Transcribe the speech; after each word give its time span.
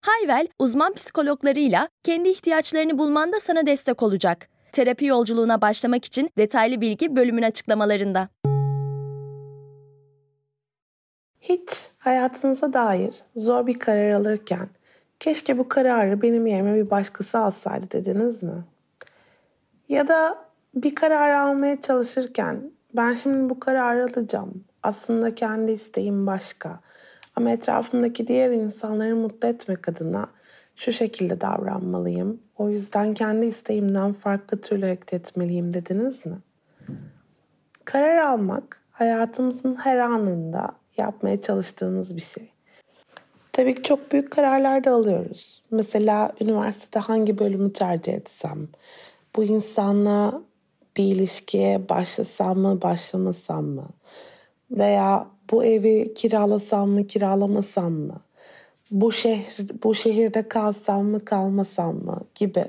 Hayvel, 0.00 0.48
uzman 0.58 0.92
psikologlarıyla 0.94 1.88
kendi 2.04 2.28
ihtiyaçlarını 2.28 2.98
bulmanda 2.98 3.40
sana 3.40 3.66
destek 3.66 4.02
olacak. 4.02 4.48
Terapi 4.72 5.04
yolculuğuna 5.04 5.60
başlamak 5.60 6.04
için 6.04 6.30
detaylı 6.38 6.80
bilgi 6.80 7.16
bölümün 7.16 7.42
açıklamalarında. 7.42 8.28
Hiç 11.40 11.90
hayatınıza 11.98 12.72
dair 12.72 13.22
zor 13.36 13.66
bir 13.66 13.78
karar 13.78 14.10
alırken 14.10 14.68
keşke 15.20 15.58
bu 15.58 15.68
kararı 15.68 16.22
benim 16.22 16.46
yerime 16.46 16.74
bir 16.74 16.90
başkası 16.90 17.38
alsaydı 17.38 17.90
dediniz 17.90 18.42
mi? 18.42 18.64
Ya 19.88 20.08
da 20.08 20.44
bir 20.74 20.94
karar 20.94 21.30
almaya 21.30 21.80
çalışırken 21.80 22.70
ben 22.96 23.14
şimdi 23.14 23.50
bu 23.50 23.60
kararı 23.60 24.04
alacağım. 24.04 24.64
Aslında 24.82 25.34
kendi 25.34 25.72
isteğim 25.72 26.26
başka. 26.26 26.80
Ama 27.38 27.50
etrafımdaki 27.50 28.26
diğer 28.26 28.50
insanları 28.50 29.16
mutlu 29.16 29.48
etmek 29.48 29.88
adına 29.88 30.28
şu 30.76 30.92
şekilde 30.92 31.40
davranmalıyım. 31.40 32.42
O 32.56 32.68
yüzden 32.68 33.14
kendi 33.14 33.46
isteğimden 33.46 34.12
farklı 34.12 34.60
türlü 34.60 34.82
hareket 34.82 35.12
etmeliyim 35.12 35.72
dediniz 35.72 36.26
mi? 36.26 36.36
Karar 37.84 38.16
almak 38.16 38.82
hayatımızın 38.90 39.74
her 39.74 39.98
anında 39.98 40.68
yapmaya 40.96 41.40
çalıştığımız 41.40 42.16
bir 42.16 42.20
şey. 42.20 42.52
Tabii 43.52 43.74
ki 43.74 43.82
çok 43.82 44.12
büyük 44.12 44.30
kararlar 44.30 44.84
da 44.84 44.92
alıyoruz. 44.92 45.62
Mesela 45.70 46.32
üniversitede 46.40 46.98
hangi 46.98 47.38
bölümü 47.38 47.72
tercih 47.72 48.14
etsem, 48.14 48.68
bu 49.36 49.44
insanla 49.44 50.42
bir 50.96 51.04
ilişkiye 51.04 51.88
başlasam 51.88 52.58
mı, 52.58 52.82
başlamasam 52.82 53.64
mı? 53.64 53.88
Veya 54.70 55.37
bu 55.50 55.64
evi 55.64 56.14
kiralasam 56.14 56.90
mı, 56.90 57.06
kiralamasam 57.06 57.92
mı? 57.92 58.16
Bu 58.90 59.12
şehir 59.12 59.70
bu 59.82 59.94
şehirde 59.94 60.48
kalsam 60.48 61.06
mı, 61.06 61.24
kalmasam 61.24 61.94
mı 61.94 62.20
gibi 62.34 62.64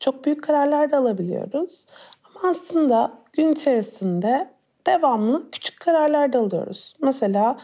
çok 0.00 0.24
büyük 0.24 0.44
kararlar 0.44 0.92
da 0.92 0.98
alabiliyoruz. 0.98 1.86
Ama 2.24 2.50
aslında 2.50 3.12
gün 3.32 3.52
içerisinde 3.52 4.50
devamlı 4.86 5.50
küçük 5.50 5.80
kararlar 5.80 6.32
da 6.32 6.38
alıyoruz. 6.38 6.94
Mesela 7.02 7.58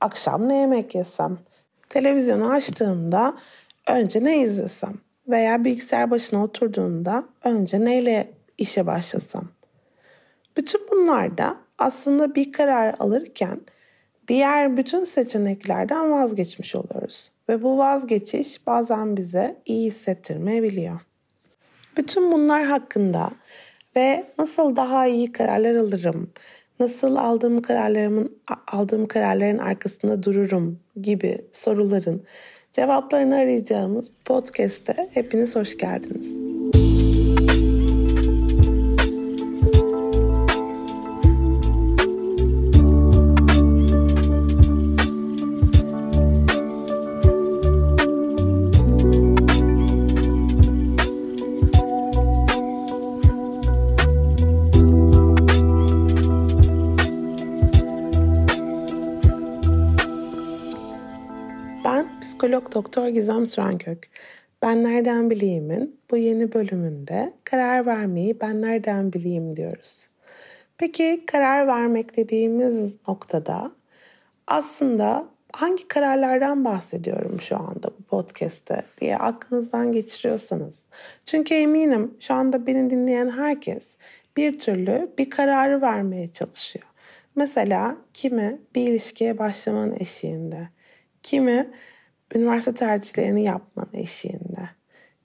akşam 0.00 0.48
ne 0.48 0.56
yemek 0.58 0.94
yesem, 0.94 1.38
televizyonu 1.88 2.50
açtığımda 2.50 3.34
önce 3.88 4.24
ne 4.24 4.38
izlesem 4.38 4.94
veya 5.28 5.64
bilgisayar 5.64 6.10
başına 6.10 6.44
oturduğumda 6.44 7.24
önce 7.44 7.84
neyle 7.84 8.32
işe 8.58 8.86
başlasam. 8.86 9.44
Bütün 10.56 10.80
bunlarda 10.90 11.56
aslında 11.78 12.34
bir 12.34 12.52
karar 12.52 12.94
alırken 12.98 13.60
diğer 14.28 14.76
bütün 14.76 15.04
seçeneklerden 15.04 16.12
vazgeçmiş 16.12 16.74
oluyoruz. 16.74 17.30
Ve 17.48 17.62
bu 17.62 17.78
vazgeçiş 17.78 18.66
bazen 18.66 19.16
bize 19.16 19.56
iyi 19.66 19.86
hissettirmeyebiliyor. 19.86 21.00
Bütün 21.96 22.32
bunlar 22.32 22.64
hakkında 22.64 23.30
ve 23.96 24.24
nasıl 24.38 24.76
daha 24.76 25.06
iyi 25.06 25.32
kararlar 25.32 25.74
alırım, 25.74 26.30
nasıl 26.80 27.16
aldığım 27.16 27.62
kararlarımın 27.62 28.36
aldığım 28.66 29.06
kararların 29.06 29.58
arkasında 29.58 30.22
dururum 30.22 30.78
gibi 31.00 31.38
soruların 31.52 32.22
cevaplarını 32.72 33.36
arayacağımız 33.36 34.10
podcast'te 34.24 35.08
hepiniz 35.14 35.56
hoş 35.56 35.78
geldiniz. 35.78 36.34
Psikolog 62.64 62.84
doktor 62.84 63.08
Gizem 63.08 63.46
Sürenkök. 63.46 64.10
Ben 64.62 64.84
nereden 64.84 65.30
bileyim'in 65.30 66.00
bu 66.10 66.16
yeni 66.16 66.52
bölümünde 66.52 67.32
karar 67.44 67.86
vermeyi 67.86 68.40
ben 68.40 68.62
nereden 68.62 69.12
bileyim 69.12 69.56
diyoruz. 69.56 70.08
Peki 70.78 71.24
karar 71.26 71.66
vermek 71.66 72.16
dediğimiz 72.16 72.96
noktada 73.08 73.72
aslında 74.46 75.28
hangi 75.52 75.88
kararlardan 75.88 76.64
bahsediyorum 76.64 77.40
şu 77.40 77.56
anda 77.56 77.90
bu 77.98 78.02
podcast'te 78.02 78.82
diye 79.00 79.16
aklınızdan 79.16 79.92
geçiriyorsanız. 79.92 80.86
Çünkü 81.26 81.54
eminim 81.54 82.14
şu 82.20 82.34
anda 82.34 82.66
beni 82.66 82.90
dinleyen 82.90 83.30
herkes 83.30 83.98
bir 84.36 84.58
türlü 84.58 85.12
bir 85.18 85.30
kararı 85.30 85.82
vermeye 85.82 86.28
çalışıyor. 86.28 86.86
Mesela 87.36 87.96
kimi 88.14 88.60
bir 88.74 88.88
ilişkiye 88.88 89.38
başlamanın 89.38 89.96
eşiğinde, 90.00 90.68
kimi 91.22 91.70
üniversite 92.34 92.74
tercihlerini 92.74 93.44
yapmanın 93.44 93.92
eşiğinde. 93.92 94.68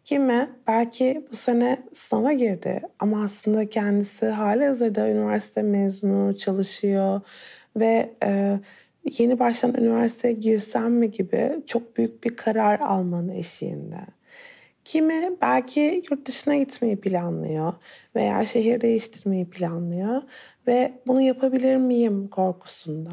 Kimi 0.03 0.49
belki 0.67 1.27
bu 1.31 1.35
sene 1.35 1.77
sınava 1.93 2.33
girdi 2.33 2.81
ama 2.99 3.23
aslında 3.23 3.69
kendisi 3.69 4.25
hali 4.25 4.65
hazırda 4.65 5.09
üniversite 5.09 5.61
mezunu 5.61 6.37
çalışıyor 6.37 7.21
ve 7.75 8.13
e, 8.23 8.59
yeni 9.19 9.39
baştan 9.39 9.73
üniversiteye 9.73 10.33
girsem 10.33 10.93
mi 10.93 11.11
gibi 11.11 11.63
çok 11.67 11.97
büyük 11.97 12.23
bir 12.23 12.35
karar 12.35 12.79
almanın 12.79 13.29
eşiğinde. 13.29 13.99
Kimi 14.85 15.29
belki 15.41 16.03
yurt 16.11 16.27
dışına 16.27 16.55
gitmeyi 16.55 16.99
planlıyor 16.99 17.73
veya 18.15 18.45
şehir 18.45 18.81
değiştirmeyi 18.81 19.49
planlıyor 19.49 20.21
ve 20.67 20.93
bunu 21.07 21.21
yapabilir 21.21 21.75
miyim 21.75 22.27
korkusunda. 22.27 23.11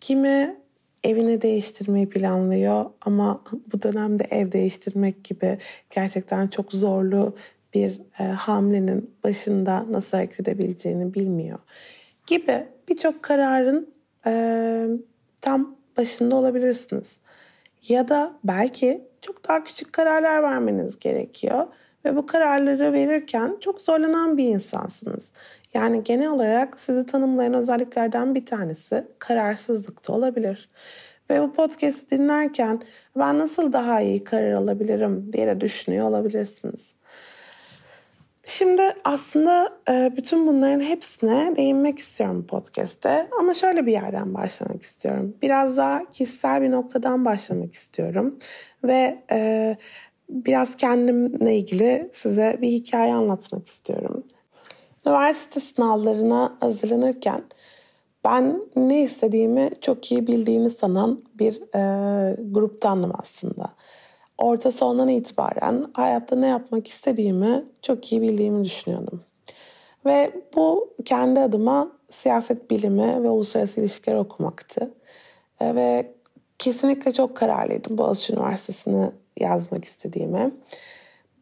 Kimi 0.00 0.60
evini 1.04 1.42
değiştirmeyi 1.42 2.08
planlıyor 2.08 2.86
ama 3.00 3.44
bu 3.72 3.82
dönemde 3.82 4.24
ev 4.30 4.52
değiştirmek 4.52 5.24
gibi 5.24 5.58
gerçekten 5.90 6.48
çok 6.48 6.72
zorlu 6.72 7.36
bir 7.74 8.00
e, 8.20 8.22
hamlenin 8.22 9.14
başında 9.24 9.86
nasıl 9.90 10.16
hareket 10.16 10.40
edebileceğini 10.40 11.14
bilmiyor 11.14 11.58
gibi 12.26 12.66
birçok 12.88 13.22
kararın 13.22 13.94
e, 14.26 14.86
tam 15.40 15.76
başında 15.96 16.36
olabilirsiniz. 16.36 17.16
Ya 17.88 18.08
da 18.08 18.38
belki 18.44 19.04
çok 19.20 19.48
daha 19.48 19.64
küçük 19.64 19.92
kararlar 19.92 20.42
vermeniz 20.42 20.98
gerekiyor 20.98 21.66
ve 22.04 22.16
bu 22.16 22.26
kararları 22.26 22.92
verirken 22.92 23.56
çok 23.60 23.80
zorlanan 23.80 24.38
bir 24.38 24.44
insansınız. 24.44 25.32
Yani 25.74 26.04
genel 26.04 26.28
olarak 26.28 26.80
sizi 26.80 27.06
tanımlayan 27.06 27.54
özelliklerden 27.54 28.34
bir 28.34 28.46
tanesi 28.46 29.06
kararsızlıkta 29.18 30.12
olabilir. 30.12 30.68
Ve 31.30 31.42
bu 31.42 31.52
podcast'i 31.52 32.18
dinlerken 32.18 32.82
ben 33.16 33.38
nasıl 33.38 33.72
daha 33.72 34.00
iyi 34.00 34.24
karar 34.24 34.52
alabilirim 34.52 35.32
diye 35.32 35.46
de 35.46 35.60
düşünüyor 35.60 36.08
olabilirsiniz. 36.08 36.94
Şimdi 38.44 38.82
aslında 39.04 39.78
e, 39.90 40.12
bütün 40.16 40.46
bunların 40.46 40.80
hepsine 40.80 41.56
değinmek 41.56 41.98
istiyorum 41.98 42.46
podcast'te 42.46 43.28
ama 43.38 43.54
şöyle 43.54 43.86
bir 43.86 43.92
yerden 43.92 44.34
başlamak 44.34 44.82
istiyorum. 44.82 45.36
Biraz 45.42 45.76
daha 45.76 46.10
kişisel 46.10 46.62
bir 46.62 46.70
noktadan 46.70 47.24
başlamak 47.24 47.72
istiyorum 47.72 48.38
ve 48.84 49.24
e, 49.30 49.76
biraz 50.30 50.76
kendimle 50.76 51.56
ilgili 51.56 52.10
size 52.12 52.58
bir 52.62 52.68
hikaye 52.68 53.14
anlatmak 53.14 53.66
istiyorum. 53.66 54.24
Üniversite 55.06 55.60
sınavlarına 55.60 56.56
hazırlanırken 56.60 57.44
ben 58.24 58.62
ne 58.76 59.02
istediğimi 59.02 59.70
çok 59.80 60.12
iyi 60.12 60.26
bildiğini 60.26 60.70
sanan 60.70 61.24
bir 61.34 61.62
e, 61.74 62.36
gruptandım 62.50 63.12
aslında. 63.18 63.70
Orta 64.38 64.72
sondan 64.72 65.08
itibaren 65.08 65.86
hayatta 65.92 66.36
ne 66.36 66.46
yapmak 66.46 66.86
istediğimi 66.86 67.64
çok 67.82 68.12
iyi 68.12 68.22
bildiğimi 68.22 68.64
düşünüyordum. 68.64 69.20
Ve 70.06 70.32
bu 70.56 70.94
kendi 71.04 71.40
adıma 71.40 71.92
siyaset 72.10 72.70
bilimi 72.70 73.22
ve 73.22 73.30
uluslararası 73.30 73.80
ilişkiler 73.80 74.16
okumaktı. 74.16 74.90
E, 75.60 75.74
ve 75.74 76.14
kesinlikle 76.58 77.12
çok 77.12 77.36
kararlıydım 77.36 77.98
Boğaziçi 77.98 78.32
Üniversitesi'ni 78.32 79.10
yazmak 79.42 79.84
istediğime. 79.84 80.50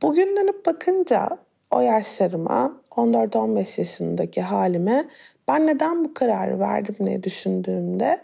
Bugün 0.02 0.36
dönüp 0.36 0.66
bakınca 0.66 1.28
o 1.70 1.80
yaşlarıma 1.80 2.80
14-15 2.90 3.80
yaşındaki 3.80 4.42
halime 4.42 5.08
ben 5.48 5.66
neden 5.66 6.04
bu 6.04 6.14
kararı 6.14 6.60
verdim 6.60 6.96
diye 7.06 7.22
düşündüğümde 7.22 8.22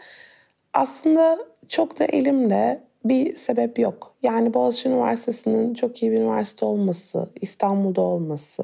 aslında 0.73 1.39
çok 1.69 1.99
da 1.99 2.05
elimde 2.05 2.81
bir 3.05 3.37
sebep 3.37 3.79
yok. 3.79 4.15
Yani 4.23 4.55
Boğaziçi 4.55 4.89
Üniversitesi'nin 4.89 5.75
çok 5.75 6.03
iyi 6.03 6.13
bir 6.13 6.19
üniversite 6.19 6.65
olması, 6.65 7.31
İstanbul'da 7.41 8.01
olması 8.01 8.63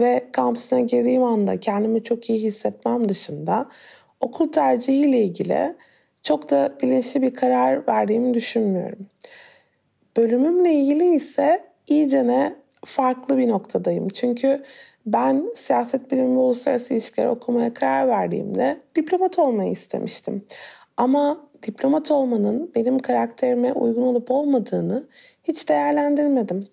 ve 0.00 0.28
kampüsüne 0.32 0.80
girdiğim 0.80 1.24
anda 1.24 1.60
kendimi 1.60 2.04
çok 2.04 2.30
iyi 2.30 2.42
hissetmem 2.42 3.08
dışında 3.08 3.66
okul 4.20 4.52
tercihiyle 4.52 5.22
ilgili 5.22 5.76
çok 6.22 6.50
da 6.50 6.78
bilinçli 6.82 7.22
bir 7.22 7.34
karar 7.34 7.86
verdiğimi 7.86 8.34
düşünmüyorum. 8.34 9.06
Bölümümle 10.16 10.72
ilgili 10.72 11.14
ise 11.14 11.64
iyicene 11.86 12.56
farklı 12.84 13.38
bir 13.38 13.48
noktadayım. 13.48 14.08
Çünkü 14.08 14.62
ben 15.06 15.52
siyaset 15.54 16.10
bilimi 16.10 16.36
ve 16.36 16.40
uluslararası 16.40 16.94
ilişkiler 16.94 17.26
okumaya 17.26 17.74
karar 17.74 18.08
verdiğimde 18.08 18.80
diplomat 18.96 19.38
olmayı 19.38 19.70
istemiştim. 19.70 20.44
Ama 20.96 21.40
diplomat 21.62 22.10
olmanın 22.10 22.70
benim 22.74 22.98
karakterime 22.98 23.72
uygun 23.72 24.02
olup 24.02 24.30
olmadığını 24.30 25.04
hiç 25.44 25.68
değerlendirmedim. 25.68 26.68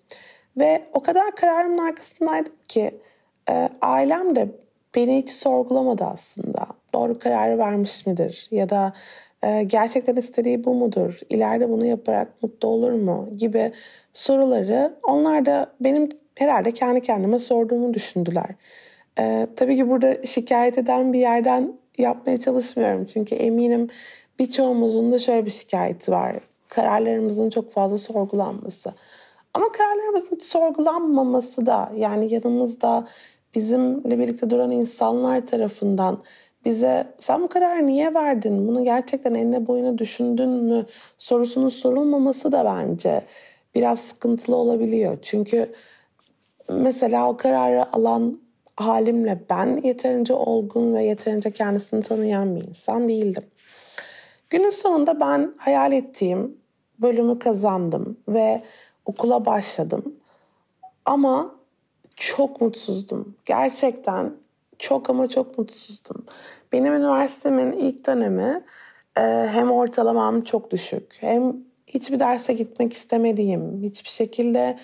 Ve 0.56 0.84
o 0.92 1.02
kadar 1.02 1.34
kararımın 1.34 1.78
arkasındaydım 1.78 2.52
ki 2.68 3.00
e, 3.50 3.68
ailem 3.80 4.36
de 4.36 4.48
beni 4.94 5.18
hiç 5.18 5.30
sorgulamadı 5.30 6.04
aslında. 6.04 6.66
Doğru 6.94 7.18
kararı 7.18 7.58
vermiş 7.58 8.06
midir? 8.06 8.48
Ya 8.50 8.68
da 8.68 8.92
e, 9.42 9.62
gerçekten 9.62 10.16
istediği 10.16 10.64
bu 10.64 10.74
mudur? 10.74 11.20
İleride 11.30 11.68
bunu 11.68 11.86
yaparak 11.86 12.42
mutlu 12.42 12.68
olur 12.68 12.92
mu? 12.92 13.28
Gibi 13.36 13.72
soruları 14.12 14.94
onlar 15.02 15.46
da 15.46 15.72
benim 15.80 16.08
herhalde 16.34 16.72
kendi 16.72 17.02
kendime 17.02 17.38
sorduğumu 17.38 17.94
düşündüler. 17.94 18.50
E, 19.20 19.46
tabii 19.56 19.76
ki 19.76 19.88
burada 19.88 20.22
şikayet 20.22 20.78
eden 20.78 21.12
bir 21.12 21.18
yerden 21.18 21.72
yapmaya 21.98 22.40
çalışmıyorum. 22.40 23.04
Çünkü 23.04 23.34
eminim 23.34 23.88
birçoğumuzun 24.38 25.10
da 25.10 25.18
şöyle 25.18 25.46
bir 25.46 25.50
şikayeti 25.50 26.12
var. 26.12 26.36
Kararlarımızın 26.68 27.50
çok 27.50 27.72
fazla 27.72 27.98
sorgulanması. 27.98 28.92
Ama 29.54 29.72
kararlarımızın 29.72 30.36
sorgulanmaması 30.36 31.66
da 31.66 31.92
yani 31.96 32.34
yanımızda 32.34 33.06
bizimle 33.54 34.18
birlikte 34.18 34.50
duran 34.50 34.70
insanlar 34.70 35.46
tarafından 35.46 36.22
bize 36.68 37.06
sen 37.18 37.42
bu 37.42 37.48
kararı 37.48 37.86
niye 37.86 38.14
verdin? 38.14 38.68
Bunu 38.68 38.84
gerçekten 38.84 39.34
enine 39.34 39.66
boyuna 39.66 39.98
düşündün 39.98 40.48
mü? 40.48 40.86
Sorusunun 41.18 41.68
sorulmaması 41.68 42.52
da 42.52 42.64
bence 42.64 43.22
biraz 43.74 44.00
sıkıntılı 44.00 44.56
olabiliyor. 44.56 45.18
Çünkü 45.22 45.72
mesela 46.68 47.28
o 47.28 47.36
kararı 47.36 47.92
alan 47.92 48.40
halimle 48.76 49.38
ben 49.50 49.80
yeterince 49.84 50.34
olgun 50.34 50.94
ve 50.94 51.04
yeterince 51.04 51.50
kendisini 51.50 52.02
tanıyan 52.02 52.56
bir 52.56 52.68
insan 52.68 53.08
değildim. 53.08 53.44
Günün 54.50 54.70
sonunda 54.70 55.20
ben 55.20 55.54
hayal 55.56 55.92
ettiğim 55.92 56.56
bölümü 56.98 57.38
kazandım 57.38 58.16
ve 58.28 58.62
okula 59.06 59.46
başladım. 59.46 60.14
Ama 61.04 61.54
çok 62.16 62.60
mutsuzdum. 62.60 63.34
Gerçekten 63.44 64.32
çok 64.78 65.10
ama 65.10 65.28
çok 65.28 65.58
mutsuzdum. 65.58 66.24
Benim 66.72 66.94
üniversitemin 66.94 67.72
ilk 67.72 68.06
dönemi 68.06 68.64
e, 69.16 69.20
hem 69.52 69.70
ortalamam 69.70 70.42
çok 70.42 70.70
düşük 70.70 71.16
hem 71.20 71.56
hiçbir 71.86 72.20
derse 72.20 72.52
gitmek 72.52 72.92
istemediğim, 72.92 73.82
hiçbir 73.82 74.10
şekilde 74.10 74.78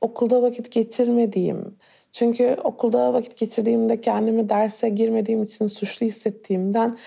okulda 0.00 0.42
vakit 0.42 0.72
geçirmediğim. 0.72 1.76
Çünkü 2.12 2.56
okulda 2.64 3.14
vakit 3.14 3.36
geçirdiğimde 3.36 4.00
kendimi 4.00 4.48
derse 4.48 4.88
girmediğim 4.88 5.42
için 5.42 5.66
suçlu 5.66 6.06
hissettiğimden 6.06 6.98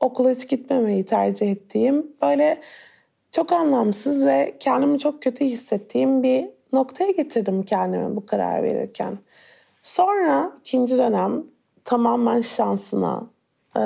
okula 0.00 0.30
hiç 0.30 0.48
gitmemeyi 0.48 1.04
tercih 1.04 1.52
ettiğim 1.52 2.06
böyle 2.22 2.60
çok 3.32 3.52
anlamsız 3.52 4.26
ve 4.26 4.56
kendimi 4.60 4.98
çok 4.98 5.22
kötü 5.22 5.44
hissettiğim 5.44 6.22
bir 6.22 6.48
noktaya 6.72 7.10
getirdim 7.10 7.62
kendimi 7.62 8.16
bu 8.16 8.26
karar 8.26 8.62
verirken. 8.62 9.18
Sonra 9.82 10.52
ikinci 10.60 10.98
dönem 10.98 11.44
tamamen 11.84 12.40
şansına 12.40 13.26
e, 13.78 13.82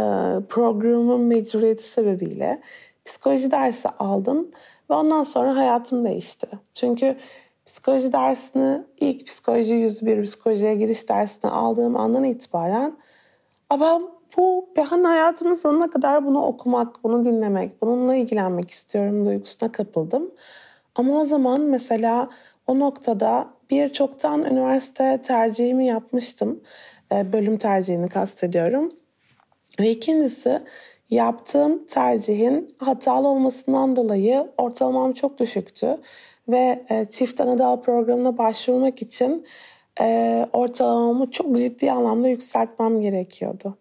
programın 0.48 1.20
mecburiyeti 1.20 1.82
sebebiyle 1.82 2.60
psikoloji 3.04 3.50
dersi 3.50 3.88
aldım 3.88 4.50
ve 4.90 4.94
ondan 4.94 5.22
sonra 5.22 5.56
hayatım 5.56 6.04
değişti. 6.04 6.46
Çünkü 6.74 7.16
psikoloji 7.66 8.12
dersini 8.12 8.82
ilk 9.00 9.26
psikoloji 9.26 9.74
101 9.74 10.22
psikolojiye 10.22 10.74
giriş 10.74 11.08
dersini 11.08 11.50
aldığım 11.50 11.96
andan 11.96 12.24
itibaren 12.24 12.96
ben 13.80 14.02
bu 14.36 14.68
ben 14.76 15.04
hayatımın 15.04 15.54
sonuna 15.54 15.90
kadar 15.90 16.26
bunu 16.26 16.46
okumak, 16.46 17.04
bunu 17.04 17.24
dinlemek, 17.24 17.82
bununla 17.82 18.14
ilgilenmek 18.14 18.70
istiyorum 18.70 19.26
duygusuna 19.26 19.72
kapıldım. 19.72 20.30
Ama 20.94 21.20
o 21.20 21.24
zaman 21.24 21.60
mesela 21.60 22.28
o 22.66 22.78
noktada 22.78 23.48
bir 23.70 23.88
çoktan 23.88 24.44
üniversite 24.44 25.22
tercihimi 25.22 25.86
yapmıştım. 25.86 26.60
E, 27.12 27.32
bölüm 27.32 27.58
tercihini 27.58 28.08
kastediyorum. 28.08 28.92
Ve 29.80 29.90
ikincisi 29.90 30.62
yaptığım 31.10 31.86
tercihin 31.86 32.74
hatalı 32.78 33.28
olmasından 33.28 33.96
dolayı 33.96 34.48
ortalamam 34.58 35.12
çok 35.12 35.38
düşüktü. 35.38 35.98
Ve 36.48 36.84
e, 36.90 37.04
çift 37.04 37.40
anadal 37.40 37.82
programına 37.82 38.38
başvurmak 38.38 39.02
için 39.02 39.46
e, 40.00 40.46
ortalamamı 40.52 41.30
çok 41.30 41.56
ciddi 41.56 41.92
anlamda 41.92 42.28
yükseltmem 42.28 43.00
gerekiyordu. 43.00 43.76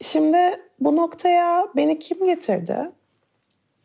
Şimdi 0.00 0.38
bu 0.80 0.96
noktaya 0.96 1.68
beni 1.76 1.98
kim 1.98 2.24
getirdi? 2.24 2.76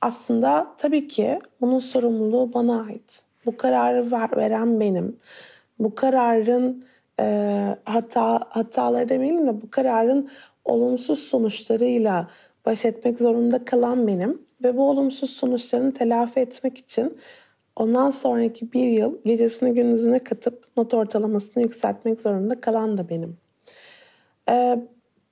Aslında 0.02 0.74
tabii 0.78 1.08
ki 1.08 1.40
bunun 1.62 1.80
sorumluluğu 1.80 2.54
bana 2.54 2.84
ait. 2.84 3.24
Bu 3.46 3.58
kararı 3.58 4.12
ver, 4.12 4.38
veren 4.38 4.80
benim. 4.80 5.20
Bu 5.80 5.96
kararın 5.96 6.84
e, 7.20 7.78
hata 7.86 8.40
hataları 8.50 9.10
demeyelim 9.10 9.48
de 9.48 9.62
bu 9.62 9.70
kararın 9.72 10.30
olumsuz 10.68 11.20
sonuçlarıyla 11.20 12.28
baş 12.66 12.86
etmek 12.86 13.18
zorunda 13.18 13.66
kalan 13.66 14.08
benim 14.08 14.42
ve 14.64 14.78
bu 14.78 14.90
olumsuz 14.90 15.30
sonuçlarını 15.30 15.94
telafi 15.94 16.40
etmek 16.40 16.78
için 16.78 17.16
ondan 17.76 18.10
sonraki 18.10 18.74
bir 18.74 18.88
yıl 18.88 19.18
gecesini 19.26 19.74
gündüzüne 19.74 20.20
katıp 20.20 20.66
not 20.78 20.94
ortalamasını 20.94 21.64
yükseltmek 21.64 22.22
zorunda 22.22 22.62
kalan 22.62 22.98
da 22.98 23.10
benim. 23.10 23.38
Ee, 24.50 24.80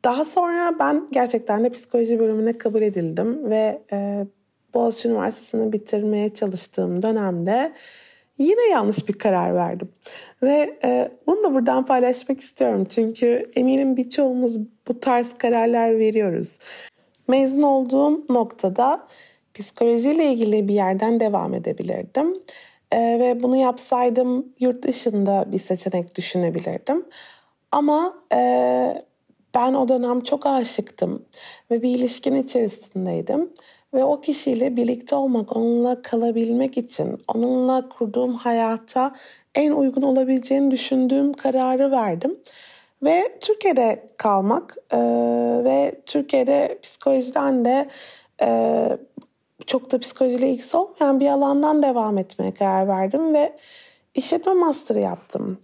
daha 0.06 0.25
sonra 0.25 0.80
ben 0.80 1.08
gerçekten 1.12 1.63
de 1.63 1.70
psikoloji 1.70 2.20
bölümüne 2.20 2.54
kabul 2.54 2.82
edildim 2.82 3.50
ve 3.50 3.82
e, 3.92 4.25
Boğaziçi 4.74 5.08
Üniversitesi'ni 5.08 5.74
bitirmeye 5.74 6.34
çalıştığım 6.34 7.04
dönemde 7.04 7.74
yine 8.38 8.70
yanlış 8.72 9.08
bir 9.08 9.13
karar 9.13 9.56
verdim. 9.56 9.89
Ve 10.44 10.80
e, 10.84 11.12
bunu 11.27 11.44
da 11.44 11.54
buradan 11.54 11.86
paylaşmak 11.86 12.39
istiyorum. 12.39 12.86
Çünkü 12.89 13.44
eminim 13.56 13.98
birçoğumuz 13.98 14.60
bu 14.88 15.00
tarz 15.00 15.34
kararlar 15.38 16.00
veriyoruz. 16.00 16.58
Mezun 17.27 17.62
olduğum 17.62 18.34
noktada 18.34 19.08
psikolojiyle 19.54 20.25
ilgili 20.25 20.68
bir 20.68 20.74
yerden 20.74 21.20
devam 21.20 21.54
edebilirdim. 21.54 22.39
E, 22.92 23.00
ve 23.00 23.44
bunu 23.44 23.56
yapsaydım 23.56 24.54
yurt 24.60 24.84
dışında 24.84 25.46
bir 25.51 25.60
seçenek 25.60 26.15
düşünebilirdim. 26.15 27.06
Ama 27.72 28.24
e, 28.34 28.39
ben 29.56 29.74
o 29.74 29.88
dönem 29.88 30.22
çok 30.22 30.46
aşıktım 30.46 31.25
ve 31.72 31.82
bir 31.82 31.89
ilişkin 31.89 32.36
içerisindeydim. 32.36 33.50
Ve 33.96 34.04
o 34.04 34.22
kişiyle 34.22 34.75
birlikte 34.75 35.16
olmak, 35.16 35.56
onunla 35.58 36.02
kalabilmek 36.02 36.78
için, 36.78 37.24
onunla 37.28 37.90
kurduğum 37.90 38.34
hayata 38.36 39.16
en 39.56 39.72
uygun 39.72 40.02
olabileceğini 40.02 40.72
düşündüğüm 40.72 41.34
kararı 41.34 41.92
verdim. 41.92 42.40
Ve 43.04 43.38
Türkiye'de 43.42 44.08
kalmak 44.18 44.78
e, 44.92 44.98
ve 45.64 46.02
Türkiye'de 46.06 46.80
psikolojiden 46.82 47.66
de 47.66 47.88
e, 48.42 48.90
çok 49.68 49.92
da 49.92 50.00
psikolojiyle 50.00 50.50
ilgisi 50.50 50.78
olmayan 50.78 51.20
bir 51.20 51.28
alandan 51.28 51.84
devam 51.84 52.18
etmeye 52.18 52.54
karar 52.54 52.88
verdim 52.88 53.34
ve 53.34 53.54
işletme 54.16 54.54
master 54.54 54.96
yaptım. 54.96 55.58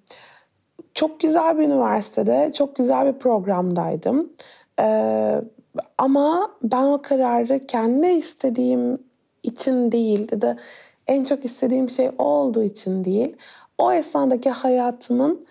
Çok 0.93 1.19
güzel 1.19 1.57
bir 1.57 1.63
üniversitede, 1.63 2.51
çok 2.53 2.75
güzel 2.75 3.13
bir 3.13 3.19
programdaydım. 3.19 4.33
Ee, 4.79 5.41
ama 5.97 6.51
ben 6.63 6.83
o 6.83 7.01
kararı 7.01 7.65
kendi 7.67 8.07
istediğim 8.07 8.99
için 9.43 9.91
değil 9.91 10.27
ya 10.31 10.41
da 10.41 10.57
en 11.07 11.23
çok 11.23 11.45
istediğim 11.45 11.89
şey 11.89 12.09
olduğu 12.17 12.63
için 12.63 13.03
değil. 13.03 13.35
O 13.77 13.91
esnadaki 13.91 14.49
hayatımın 14.49 15.45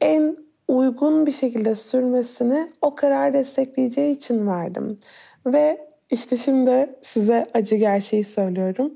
en 0.00 0.36
uygun 0.68 1.26
bir 1.26 1.32
şekilde 1.32 1.74
sürmesini 1.74 2.72
o 2.82 2.94
karar 2.94 3.34
destekleyeceği 3.34 4.16
için 4.16 4.46
verdim. 4.46 4.98
Ve 5.46 5.88
işte 6.10 6.36
şimdi 6.36 6.96
size 7.02 7.46
acı 7.54 7.76
gerçeği 7.76 8.24
söylüyorum. 8.24 8.94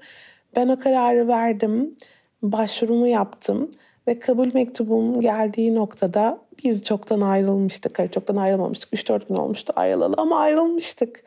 Ben 0.56 0.68
o 0.68 0.78
kararı 0.78 1.28
verdim, 1.28 1.96
başvurumu 2.42 3.06
yaptım 3.06 3.70
ve 4.08 4.18
kabul 4.18 4.54
mektubum 4.54 5.20
geldiği 5.20 5.74
noktada 5.74 6.38
biz 6.64 6.84
çoktan 6.84 7.20
ayrılmıştık. 7.20 7.98
Hayır 7.98 8.10
çoktan 8.10 8.36
ayrılmamıştık. 8.36 8.92
3-4 8.92 9.28
gün 9.28 9.36
olmuştu 9.36 9.72
ayrılalı 9.76 10.14
ama 10.18 10.38
ayrılmıştık. 10.40 11.24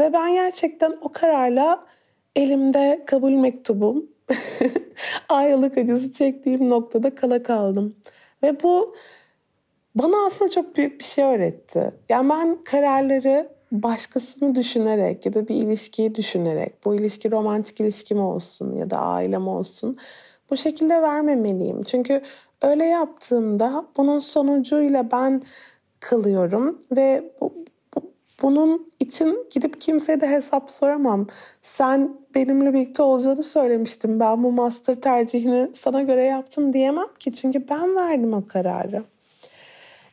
Ve 0.00 0.12
ben 0.12 0.34
gerçekten 0.34 0.98
o 1.02 1.12
kararla 1.12 1.86
elimde 2.36 3.04
kabul 3.06 3.32
mektubum 3.32 4.06
ayrılık 5.28 5.78
acısı 5.78 6.12
çektiğim 6.12 6.70
noktada 6.70 7.14
kala 7.14 7.42
kaldım. 7.42 7.96
Ve 8.42 8.62
bu 8.62 8.94
bana 9.94 10.26
aslında 10.26 10.50
çok 10.50 10.76
büyük 10.76 11.00
bir 11.00 11.04
şey 11.04 11.24
öğretti. 11.24 11.92
Yani 12.08 12.30
ben 12.30 12.64
kararları 12.64 13.48
başkasını 13.72 14.54
düşünerek 14.54 15.26
ya 15.26 15.34
da 15.34 15.48
bir 15.48 15.54
ilişkiyi 15.54 16.14
düşünerek, 16.14 16.84
bu 16.84 16.94
ilişki 16.94 17.30
romantik 17.30 17.80
ilişki 17.80 18.14
mi 18.14 18.20
olsun 18.20 18.76
ya 18.76 18.90
da 18.90 18.98
ailem 18.98 19.48
olsun 19.48 19.98
bu 20.50 20.56
şekilde 20.56 21.02
vermemeliyim. 21.02 21.82
Çünkü 21.82 22.22
öyle 22.62 22.84
yaptığımda 22.84 23.84
bunun 23.96 24.18
sonucuyla 24.18 25.10
ben 25.10 25.42
kalıyorum 26.00 26.78
ve 26.92 27.32
bu, 27.40 27.54
bu, 27.94 28.12
bunun 28.42 28.92
için 29.00 29.46
gidip 29.50 29.80
kimseye 29.80 30.20
de 30.20 30.28
hesap 30.28 30.70
soramam. 30.70 31.26
Sen 31.62 32.16
benimle 32.34 32.74
birlikte 32.74 33.02
olacağını 33.02 33.42
söylemiştin. 33.42 34.20
Ben 34.20 34.42
bu 34.42 34.52
master 34.52 34.94
tercihini 34.94 35.70
sana 35.74 36.02
göre 36.02 36.24
yaptım 36.24 36.72
diyemem 36.72 37.08
ki. 37.18 37.32
Çünkü 37.32 37.68
ben 37.68 37.96
verdim 37.96 38.32
o 38.32 38.46
kararı. 38.46 39.04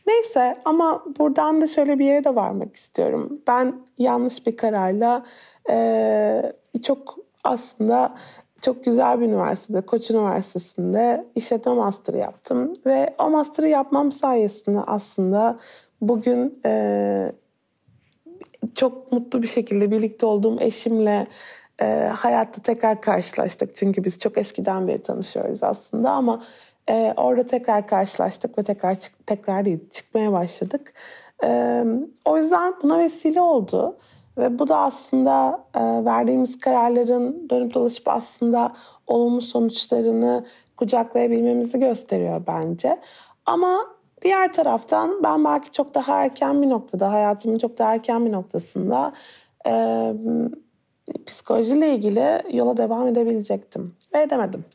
Neyse 0.07 0.57
ama 0.65 1.03
buradan 1.19 1.61
da 1.61 1.67
şöyle 1.67 1.99
bir 1.99 2.05
yere 2.05 2.23
de 2.23 2.35
varmak 2.35 2.75
istiyorum. 2.75 3.41
Ben 3.47 3.75
yanlış 3.97 4.47
bir 4.47 4.57
kararla 4.57 5.25
e, 5.69 6.53
çok 6.83 7.17
aslında 7.43 8.15
çok 8.65 8.85
güzel 8.85 9.21
bir 9.21 9.25
üniversitede, 9.25 9.81
Koç 9.81 10.11
Üniversitesi'nde 10.11 11.25
işletme 11.35 11.73
master'ı 11.73 12.17
yaptım. 12.17 12.73
Ve 12.85 13.15
o 13.19 13.29
master'ı 13.29 13.67
yapmam 13.67 14.11
sayesinde 14.11 14.79
aslında 14.87 15.59
bugün 16.01 16.59
e, 16.65 17.31
çok 18.75 19.11
mutlu 19.11 19.41
bir 19.43 19.47
şekilde 19.47 19.91
birlikte 19.91 20.25
olduğum 20.25 20.61
eşimle 20.61 21.27
e, 21.81 21.85
hayatta 22.15 22.61
tekrar 22.61 23.01
karşılaştık. 23.01 23.75
Çünkü 23.75 24.03
biz 24.03 24.19
çok 24.19 24.37
eskiden 24.37 24.87
beri 24.87 25.03
tanışıyoruz 25.03 25.63
aslında 25.63 26.11
ama 26.11 26.43
e, 26.89 27.13
orada 27.17 27.45
tekrar 27.45 27.87
karşılaştık 27.87 28.57
ve 28.57 28.63
tekrar 28.63 28.97
tekrar 29.25 29.65
değil 29.65 29.89
çıkmaya 29.89 30.31
başladık. 30.31 30.93
E, 31.43 31.83
o 32.25 32.37
yüzden 32.37 32.73
buna 32.83 32.99
vesile 32.99 33.41
oldu. 33.41 33.97
Ve 34.37 34.59
bu 34.59 34.67
da 34.67 34.77
aslında 34.79 35.65
e, 35.75 36.05
verdiğimiz 36.05 36.57
kararların 36.57 37.49
dönüp 37.49 37.73
dolaşıp 37.73 38.07
aslında 38.07 38.73
olumlu 39.07 39.41
sonuçlarını 39.41 40.45
kucaklayabilmemizi 40.77 41.79
gösteriyor 41.79 42.41
bence. 42.47 42.99
Ama 43.45 43.77
diğer 44.21 44.53
taraftan 44.53 45.23
ben 45.23 45.45
belki 45.45 45.71
çok 45.71 45.95
daha 45.95 46.23
erken 46.23 46.61
bir 46.61 46.69
noktada, 46.69 47.11
hayatımın 47.11 47.57
çok 47.57 47.77
daha 47.77 47.93
erken 47.93 48.25
bir 48.25 48.31
noktasında 48.31 49.13
e, 49.67 50.13
psikolojiyle 51.25 51.93
ilgili 51.93 52.57
yola 52.57 52.77
devam 52.77 53.07
edebilecektim. 53.07 53.95
Ve 54.13 54.21
edemedim. 54.21 54.65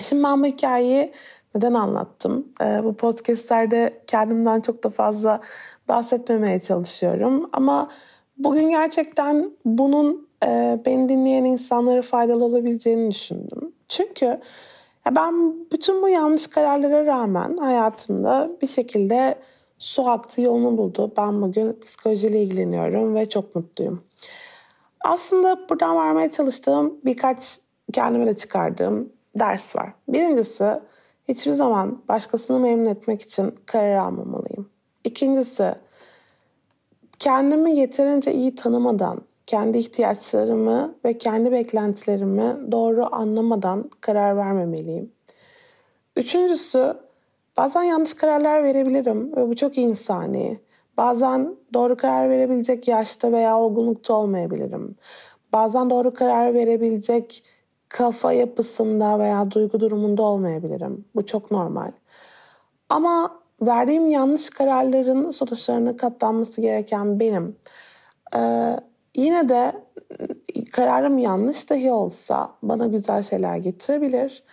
Şimdi 0.00 0.24
ben 0.24 0.42
bu 0.42 0.46
hikayeyi 0.46 1.12
neden 1.54 1.74
anlattım? 1.74 2.48
Ee, 2.62 2.84
bu 2.84 2.96
podcastlerde 2.96 4.02
kendimden 4.06 4.60
çok 4.60 4.84
da 4.84 4.90
fazla 4.90 5.40
bahsetmemeye 5.88 6.60
çalışıyorum. 6.60 7.50
Ama 7.52 7.88
bugün 8.44 8.70
gerçekten 8.70 9.50
bunun 9.64 10.28
e, 10.44 10.80
beni 10.86 11.08
dinleyen 11.08 11.44
insanlara 11.44 12.02
faydalı 12.02 12.44
olabileceğini 12.44 13.10
düşündüm. 13.10 13.72
Çünkü 13.88 14.26
ya 15.06 15.16
ben 15.16 15.54
bütün 15.72 16.02
bu 16.02 16.08
yanlış 16.08 16.46
kararlara 16.46 17.06
rağmen 17.06 17.56
hayatımda 17.56 18.50
bir 18.62 18.66
şekilde 18.66 19.38
su 19.78 20.08
aktı 20.08 20.40
yolunu 20.40 20.78
buldu. 20.78 21.12
Ben 21.16 21.42
bugün 21.42 21.80
psikolojiyle 21.80 22.42
ilgileniyorum 22.42 23.14
ve 23.14 23.28
çok 23.28 23.54
mutluyum. 23.54 24.04
Aslında 25.00 25.68
buradan 25.68 25.96
vermeye 25.96 26.30
çalıştığım 26.30 27.00
birkaç 27.04 27.58
kendime 27.92 28.26
de 28.26 28.36
çıkardığım 28.36 29.12
ders 29.38 29.76
var. 29.76 29.92
Birincisi 30.08 30.80
hiçbir 31.28 31.52
zaman 31.52 32.02
başkasını 32.08 32.60
memnun 32.60 32.86
etmek 32.86 33.22
için 33.22 33.54
karar 33.66 33.94
almamalıyım. 33.94 34.68
İkincisi 35.04 35.74
kendimi 37.22 37.76
yeterince 37.76 38.32
iyi 38.32 38.54
tanımadan, 38.54 39.20
kendi 39.46 39.78
ihtiyaçlarımı 39.78 40.94
ve 41.04 41.18
kendi 41.18 41.52
beklentilerimi 41.52 42.72
doğru 42.72 43.08
anlamadan 43.12 43.90
karar 44.00 44.36
vermemeliyim. 44.36 45.12
Üçüncüsü 46.16 46.94
bazen 47.56 47.82
yanlış 47.82 48.14
kararlar 48.14 48.62
verebilirim 48.62 49.36
ve 49.36 49.48
bu 49.48 49.56
çok 49.56 49.78
insani. 49.78 50.60
Bazen 50.96 51.56
doğru 51.74 51.96
karar 51.96 52.30
verebilecek 52.30 52.88
yaşta 52.88 53.32
veya 53.32 53.58
olgunlukta 53.58 54.14
olmayabilirim. 54.14 54.96
Bazen 55.52 55.90
doğru 55.90 56.14
karar 56.14 56.54
verebilecek 56.54 57.44
kafa 57.88 58.32
yapısında 58.32 59.18
veya 59.18 59.50
duygu 59.50 59.80
durumunda 59.80 60.22
olmayabilirim. 60.22 61.04
Bu 61.14 61.26
çok 61.26 61.50
normal. 61.50 61.92
Ama 62.88 63.41
verdiğim 63.66 64.10
yanlış 64.10 64.50
kararların 64.50 65.30
sonuçlarına 65.30 65.96
katlanması 65.96 66.60
gereken 66.60 67.20
benim. 67.20 67.56
Ee, 68.36 68.76
yine 69.16 69.48
de 69.48 69.72
kararım 70.72 71.18
yanlış 71.18 71.70
dahi 71.70 71.92
olsa 71.92 72.54
bana 72.62 72.86
güzel 72.86 73.22
şeyler 73.22 73.56
getirebilir. 73.56 74.44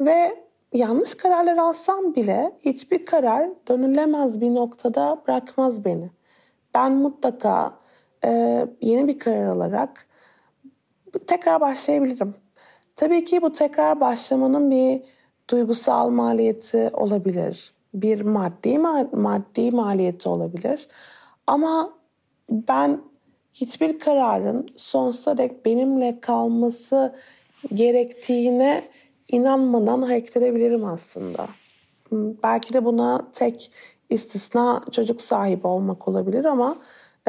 Ve 0.00 0.42
yanlış 0.72 1.14
kararlar 1.14 1.56
alsam 1.56 2.14
bile 2.14 2.52
hiçbir 2.60 3.04
karar 3.04 3.50
dönülemez 3.68 4.40
bir 4.40 4.54
noktada 4.54 5.22
bırakmaz 5.26 5.84
beni. 5.84 6.10
Ben 6.74 6.92
mutlaka 6.92 7.78
e, 8.24 8.64
yeni 8.80 9.08
bir 9.08 9.18
karar 9.18 9.46
alarak 9.46 10.06
tekrar 11.26 11.60
başlayabilirim. 11.60 12.34
Tabii 12.96 13.24
ki 13.24 13.42
bu 13.42 13.52
tekrar 13.52 14.00
başlamanın 14.00 14.70
bir 14.70 15.02
duygusal 15.50 16.10
maliyeti 16.10 16.90
olabilir. 16.92 17.74
Bir 17.94 18.20
maddi 18.20 18.78
maddi 19.12 19.70
maliyeti 19.70 20.28
olabilir. 20.28 20.88
Ama 21.46 21.92
ben 22.50 23.00
hiçbir 23.52 23.98
kararın 23.98 24.66
sonsuza 24.76 25.38
dek 25.38 25.66
benimle 25.66 26.20
kalması 26.20 27.14
gerektiğine 27.74 28.84
inanmadan 29.28 30.02
hareket 30.02 30.36
edebilirim 30.36 30.84
aslında. 30.84 31.46
Belki 32.42 32.72
de 32.72 32.84
buna 32.84 33.26
tek 33.32 33.72
istisna 34.10 34.84
çocuk 34.92 35.20
sahibi 35.20 35.66
olmak 35.66 36.08
olabilir 36.08 36.44
ama 36.44 36.76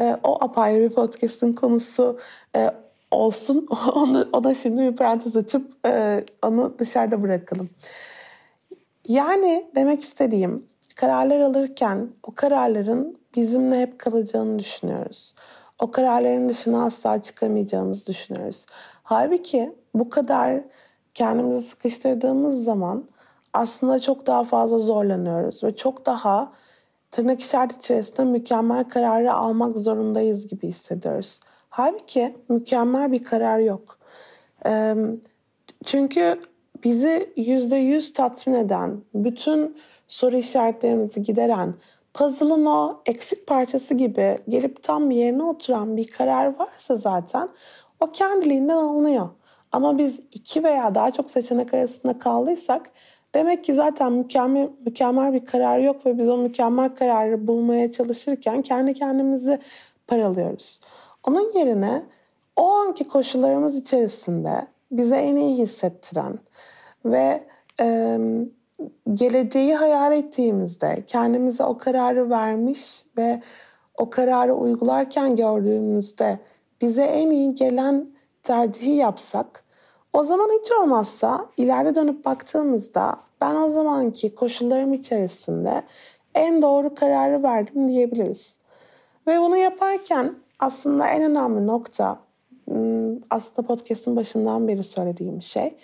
e, 0.00 0.16
o 0.22 0.44
apayrı 0.44 0.90
bir 0.90 0.94
podcast'ın 0.94 1.52
konusu. 1.52 2.18
E, 2.56 2.70
olsun. 3.10 3.68
Onu, 3.94 4.28
ona 4.32 4.54
şimdi 4.54 4.82
bir 4.82 4.96
parantez 4.96 5.36
açıp 5.36 5.86
e, 5.86 6.24
onu 6.42 6.74
dışarıda 6.78 7.22
bırakalım. 7.22 7.70
Yani 9.08 9.70
demek 9.74 10.00
istediğim 10.00 10.66
kararlar 10.96 11.40
alırken 11.40 12.08
o 12.22 12.34
kararların 12.34 13.18
bizimle 13.36 13.80
hep 13.80 13.98
kalacağını 13.98 14.58
düşünüyoruz. 14.58 15.34
O 15.78 15.90
kararların 15.90 16.48
dışına 16.48 16.84
asla 16.84 17.22
çıkamayacağımızı 17.22 18.06
düşünüyoruz. 18.06 18.66
Halbuki 19.02 19.72
bu 19.94 20.08
kadar 20.08 20.60
kendimizi 21.14 21.60
sıkıştırdığımız 21.60 22.64
zaman 22.64 23.04
aslında 23.52 24.00
çok 24.00 24.26
daha 24.26 24.44
fazla 24.44 24.78
zorlanıyoruz 24.78 25.64
ve 25.64 25.76
çok 25.76 26.06
daha 26.06 26.52
tırnak 27.10 27.40
işareti 27.40 27.76
içerisinde 27.76 28.24
mükemmel 28.24 28.84
kararı 28.84 29.32
almak 29.32 29.76
zorundayız 29.78 30.46
gibi 30.46 30.68
hissediyoruz. 30.68 31.40
Halbuki 31.68 32.36
mükemmel 32.48 33.12
bir 33.12 33.24
karar 33.24 33.58
yok. 33.58 33.98
Çünkü 35.84 36.40
bizi 36.84 37.32
yüzde 37.36 37.76
yüz 37.76 38.12
tatmin 38.12 38.54
eden, 38.54 39.00
bütün 39.14 39.76
soru 40.08 40.36
işaretlerimizi 40.36 41.22
gideren, 41.22 41.74
puzzle'ın 42.14 42.66
o 42.66 43.00
eksik 43.06 43.46
parçası 43.46 43.94
gibi 43.94 44.38
gelip 44.48 44.82
tam 44.82 45.10
yerine 45.10 45.42
oturan 45.42 45.96
bir 45.96 46.06
karar 46.06 46.58
varsa 46.58 46.96
zaten 46.96 47.48
o 48.00 48.06
kendiliğinden 48.06 48.76
alınıyor. 48.76 49.28
Ama 49.72 49.98
biz 49.98 50.20
iki 50.32 50.64
veya 50.64 50.94
daha 50.94 51.10
çok 51.10 51.30
seçenek 51.30 51.74
arasında 51.74 52.18
kaldıysak 52.18 52.90
demek 53.34 53.64
ki 53.64 53.74
zaten 53.74 54.12
mükemmel, 54.12 54.68
mükemmel 54.86 55.32
bir 55.32 55.46
karar 55.46 55.78
yok 55.78 56.06
ve 56.06 56.18
biz 56.18 56.28
o 56.28 56.36
mükemmel 56.36 56.94
kararı 56.94 57.46
bulmaya 57.46 57.92
çalışırken 57.92 58.62
kendi 58.62 58.94
kendimizi 58.94 59.58
paralıyoruz. 60.06 60.80
Onun 61.26 61.52
yerine 61.58 62.02
o 62.56 62.72
anki 62.72 63.08
koşullarımız 63.08 63.76
içerisinde 63.76 64.66
bize 64.90 65.16
en 65.16 65.36
iyi 65.36 65.58
hissettiren 65.58 66.38
ve 67.04 67.44
e, 67.80 68.18
geleceği 69.14 69.74
hayal 69.74 70.12
ettiğimizde 70.12 71.04
kendimize 71.06 71.64
o 71.64 71.78
kararı 71.78 72.30
vermiş 72.30 73.04
ve 73.16 73.42
o 73.98 74.10
kararı 74.10 74.54
uygularken 74.54 75.36
gördüğümüzde 75.36 76.38
bize 76.80 77.04
en 77.04 77.30
iyi 77.30 77.54
gelen 77.54 78.06
tercihi 78.42 78.94
yapsak 78.96 79.64
O 80.12 80.22
zaman 80.22 80.48
hiç 80.60 80.72
olmazsa 80.72 81.46
ileride 81.56 81.94
dönüp 81.94 82.24
baktığımızda 82.24 83.16
ben 83.40 83.56
o 83.56 83.68
zamanki 83.68 84.34
koşullarım 84.34 84.92
içerisinde 84.92 85.82
en 86.34 86.62
doğru 86.62 86.94
kararı 86.94 87.42
verdim 87.42 87.88
diyebiliriz. 87.88 88.56
Ve 89.26 89.40
bunu 89.40 89.56
yaparken 89.56 90.34
aslında 90.58 91.08
en 91.08 91.22
önemli 91.22 91.66
nokta 91.66 92.18
aslında 93.30 93.66
podcast'ın 93.66 94.16
başından 94.16 94.68
beri 94.68 94.82
söylediğim 94.82 95.42
şey 95.42 95.76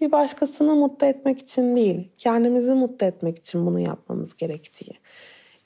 bir 0.00 0.12
başkasını 0.12 0.74
mutlu 0.74 1.06
etmek 1.06 1.38
için 1.38 1.76
değil, 1.76 2.08
kendimizi 2.18 2.74
mutlu 2.74 3.06
etmek 3.06 3.38
için 3.38 3.66
bunu 3.66 3.80
yapmamız 3.80 4.34
gerektiği. 4.34 4.92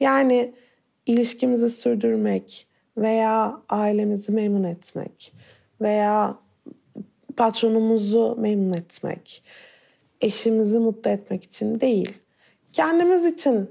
Yani 0.01 0.55
ilişkimizi 1.07 1.71
sürdürmek 1.71 2.67
veya 2.97 3.61
ailemizi 3.69 4.33
memnun 4.33 4.65
etmek 4.65 5.33
veya 5.81 6.39
patronumuzu 7.37 8.37
memnun 8.39 8.73
etmek, 8.73 9.43
eşimizi 10.21 10.79
mutlu 10.79 11.11
etmek 11.11 11.45
için 11.45 11.81
değil, 11.81 12.19
kendimiz 12.73 13.25
için 13.25 13.71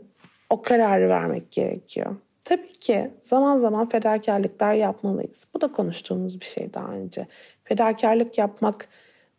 o 0.50 0.62
kararı 0.62 1.10
vermek 1.10 1.51
gerekiyor. 1.51 2.15
Tabii 2.41 2.74
ki 2.74 3.12
zaman 3.22 3.58
zaman 3.58 3.89
fedakarlıklar 3.89 4.74
yapmalıyız. 4.74 5.48
Bu 5.53 5.62
da 5.62 5.72
konuştuğumuz 5.72 6.39
bir 6.39 6.46
şey 6.46 6.74
daha 6.74 6.91
önce. 6.91 7.27
Fedakarlık 7.63 8.38
yapmak 8.38 8.88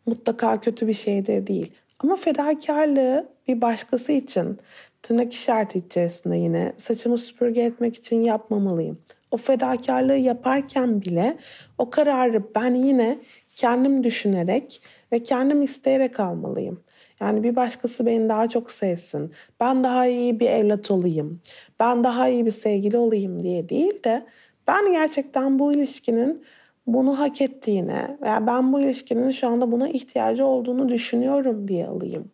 mutlaka 0.05 0.59
kötü 0.59 0.87
bir 0.87 0.93
şeydir 0.93 1.47
değil. 1.47 1.73
Ama 1.99 2.15
fedakarlığı 2.15 3.29
bir 3.47 3.61
başkası 3.61 4.11
için 4.11 4.57
tırnak 5.01 5.33
işareti 5.33 5.79
içerisinde 5.79 6.37
yine 6.37 6.73
saçımı 6.77 7.17
süpürge 7.17 7.61
etmek 7.61 7.95
için 7.95 8.21
yapmamalıyım. 8.21 8.97
O 9.31 9.37
fedakarlığı 9.37 10.17
yaparken 10.17 11.01
bile 11.01 11.37
o 11.77 11.89
kararı 11.89 12.43
ben 12.55 12.73
yine 12.73 13.19
kendim 13.55 14.03
düşünerek 14.03 14.81
ve 15.11 15.23
kendim 15.23 15.61
isteyerek 15.61 16.19
almalıyım. 16.19 16.83
Yani 17.21 17.43
bir 17.43 17.55
başkası 17.55 18.05
beni 18.05 18.29
daha 18.29 18.49
çok 18.49 18.71
sevsin, 18.71 19.31
ben 19.59 19.83
daha 19.83 20.07
iyi 20.07 20.39
bir 20.39 20.49
evlat 20.49 20.91
olayım, 20.91 21.41
ben 21.79 22.03
daha 22.03 22.29
iyi 22.29 22.45
bir 22.45 22.51
sevgili 22.51 22.97
olayım 22.97 23.43
diye 23.43 23.69
değil 23.69 24.03
de 24.03 24.25
ben 24.67 24.91
gerçekten 24.91 25.59
bu 25.59 25.73
ilişkinin 25.73 26.43
bunu 26.87 27.19
hak 27.19 27.41
ettiğine 27.41 28.17
veya 28.21 28.47
ben 28.47 28.73
bu 28.73 28.81
ilişkinin 28.81 29.31
şu 29.31 29.47
anda 29.47 29.71
buna 29.71 29.89
ihtiyacı 29.89 30.45
olduğunu 30.45 30.89
düşünüyorum 30.89 31.67
diye 31.67 31.87
alayım. 31.87 32.31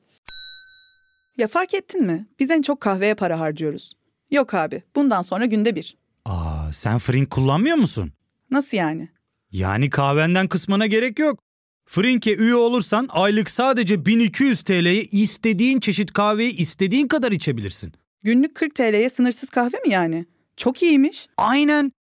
Ya 1.38 1.48
fark 1.48 1.74
ettin 1.74 2.04
mi? 2.06 2.26
Biz 2.40 2.52
en 2.52 2.62
çok 2.62 2.80
kahveye 2.80 3.14
para 3.14 3.40
harcıyoruz. 3.40 3.94
Yok 4.32 4.54
abi, 4.54 4.84
bundan 4.96 5.22
sonra 5.22 5.46
günde 5.46 5.76
bir. 5.76 5.98
Aa, 6.26 6.74
sen 6.74 7.00
Frink 7.00 7.30
kullanmıyor 7.30 7.78
musun? 7.78 8.12
Nasıl 8.52 8.78
yani? 8.78 9.10
Yani 9.52 9.90
kahvenden 9.90 10.48
kısmına 10.48 10.86
gerek 10.86 11.20
yok. 11.20 11.40
Frink'e 11.86 12.36
üye 12.36 12.56
olursan 12.56 13.08
aylık 13.12 13.50
sadece 13.50 14.06
1200 14.06 14.62
TL'ye 14.62 15.02
istediğin 15.02 15.80
çeşit 15.80 16.14
kahveyi 16.14 16.58
istediğin 16.58 17.08
kadar 17.08 17.32
içebilirsin. 17.32 17.94
Günlük 18.24 18.56
40 18.56 18.76
TL'ye 18.76 19.10
sınırsız 19.10 19.50
kahve 19.50 19.78
mi 19.78 19.90
yani? 19.90 20.26
Çok 20.58 20.84
iyiymiş. 20.84 21.28
Aynen. 21.38 21.92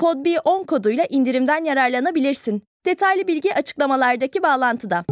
PodB10 0.00 0.66
koduyla 0.66 1.04
indirimden 1.10 1.64
yararlanabilirsin. 1.64 2.62
Detaylı 2.86 3.28
bilgi 3.28 3.54
açıklamalardaki 3.54 4.42
bağlantıda. 4.42 5.04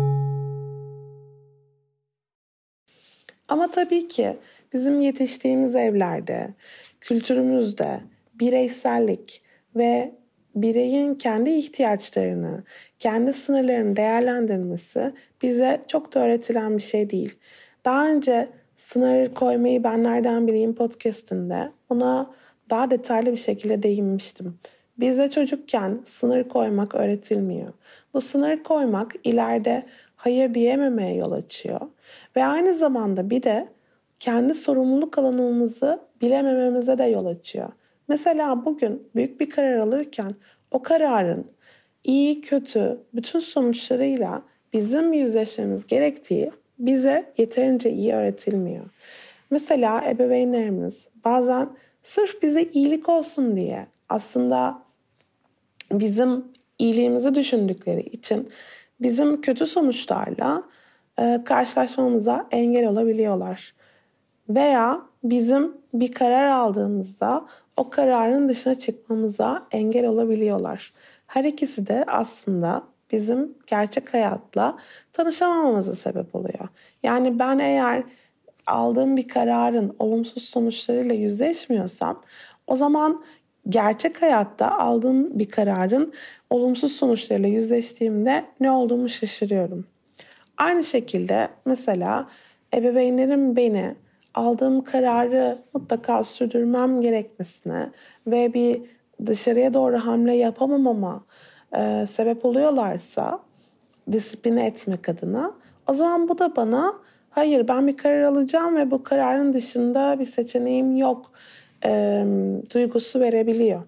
Ama 3.49 3.71
tabii 3.71 4.09
ki 4.09 4.37
bizim 4.73 5.01
yetiştiğimiz 5.01 5.75
evlerde, 5.75 6.55
kültürümüzde 7.01 8.01
bireysellik 8.35 9.43
ve 9.77 10.15
bireyin 10.55 11.15
kendi 11.15 11.51
ihtiyaçlarını, 11.51 12.65
kendi 12.99 13.33
sınırlarını 13.33 13.97
değerlendirmesi 13.97 15.13
bize 15.43 15.83
çok 15.89 16.15
da 16.15 16.21
öğretilen 16.21 16.77
bir 16.77 16.83
şey 16.83 17.11
değil. 17.11 17.35
Daha 17.85 18.09
önce 18.09 18.49
sınır 18.77 19.35
koymayı 19.35 19.85
ben 19.85 20.05
nereden 20.05 20.47
bileyim 20.47 20.75
podcastinde 20.75 21.73
ona 21.91 22.35
daha 22.73 22.91
detaylı 22.91 23.33
bir 23.33 23.37
şekilde 23.37 23.83
değinmiştim. 23.83 24.59
Bize 24.99 25.31
çocukken 25.31 26.01
sınır 26.05 26.49
koymak 26.49 26.95
öğretilmiyor. 26.95 27.73
Bu 28.15 28.21
sınır 28.21 28.63
koymak 28.63 29.15
ileride 29.25 29.87
hayır 30.17 30.55
diyememeye 30.55 31.15
yol 31.15 31.33
açıyor. 31.33 31.81
Ve 32.37 32.45
aynı 32.45 32.75
zamanda 32.75 33.31
bir 33.31 33.43
de 33.43 33.69
kendi 34.21 34.55
sorumluluk 34.55 35.19
alanımızı 35.19 36.01
bilemememize 36.23 36.99
de 36.99 37.05
yol 37.05 37.27
açıyor. 37.27 37.69
Mesela 38.09 38.65
bugün 38.65 39.09
büyük 39.15 39.41
bir 39.41 39.51
karar 39.51 39.79
alırken 39.79 40.35
o 40.71 40.83
kararın 40.83 41.47
iyi 42.05 42.41
kötü 42.41 43.01
bütün 43.15 43.39
sonuçlarıyla 43.39 44.43
bizim 44.73 45.13
yüzleşmemiz 45.13 45.87
gerektiği 45.87 46.53
bize 46.79 47.33
yeterince 47.39 47.91
iyi 47.91 48.13
öğretilmiyor. 48.13 48.85
Mesela 49.51 50.11
ebeveynlerimiz 50.11 51.09
bazen 51.25 51.69
sırf 52.03 52.43
bize 52.43 52.63
iyilik 52.63 53.09
olsun 53.09 53.57
diye 53.57 53.87
aslında 54.09 54.83
bizim 55.93 56.45
iyiliğimizi 56.79 57.35
düşündükleri 57.35 58.01
için 58.01 58.49
bizim 59.01 59.41
kötü 59.41 59.67
sonuçlarla 59.67 60.63
e, 61.19 61.41
karşılaşmamıza 61.45 62.47
engel 62.51 62.89
olabiliyorlar. 62.89 63.75
Veya 64.49 65.03
bizim 65.25 65.77
bir 65.95 66.13
karar 66.13 66.49
aldığımızda 66.49 67.47
o 67.77 67.91
kararın 67.91 68.49
dışına 68.49 68.75
çıkmamıza 68.75 69.67
engel 69.71 70.07
olabiliyorlar. 70.07 70.93
Her 71.27 71.45
ikisi 71.45 71.87
de 71.87 72.05
aslında 72.07 72.83
bizim 73.13 73.55
gerçek 73.67 74.15
hayatla 74.15 74.79
tanışamamamıza 75.13 75.95
sebep 75.95 76.35
oluyor. 76.35 76.69
Yani 77.03 77.39
ben 77.39 77.59
eğer 77.59 78.05
aldığım 78.67 79.17
bir 79.17 79.29
kararın 79.29 79.97
olumsuz 79.99 80.43
sonuçlarıyla 80.43 81.15
yüzleşmiyorsam 81.15 82.23
o 82.67 82.75
zaman 82.75 83.25
gerçek 83.69 84.23
hayatta 84.23 84.79
aldığım 84.79 85.39
bir 85.39 85.49
kararın 85.49 86.13
olumsuz 86.51 86.93
sonuçlarıyla 86.93 87.49
yüzleştiğimde 87.49 88.45
ne 88.61 88.71
olduğumu 88.71 89.09
şaşırıyorum. 89.09 89.87
Aynı 90.57 90.85
şekilde 90.85 91.49
mesela 91.65 92.29
ebeveynlerim 92.75 93.57
beni 93.57 93.95
aldığım 94.35 94.85
kararı 94.85 95.59
mutlaka 95.75 96.25
sürdürmem 96.25 97.01
gerekmesine 97.01 97.91
ve 98.27 98.55
bir 98.55 98.83
dışarıya 99.27 99.75
doğru 99.75 99.99
hamle 99.99 100.37
yapamamama 100.37 101.25
e, 101.77 102.07
sebep 102.11 102.45
oluyorlarsa 102.45 103.41
disipline 104.13 104.67
etmek 104.67 105.09
adına 105.09 105.55
o 105.87 105.93
zaman 105.93 106.29
bu 106.29 106.39
da 106.39 106.57
bana 106.57 106.95
hayır 107.33 107.69
ben 107.69 107.87
bir 107.87 107.97
karar 107.97 108.23
alacağım 108.23 108.77
ve 108.77 108.91
bu 108.91 109.03
kararın 109.03 109.53
dışında 109.53 110.19
bir 110.19 110.25
seçeneğim 110.25 110.97
yok 110.97 111.33
e, 111.85 112.25
duygusu 112.75 113.21
verebiliyor. 113.21 113.83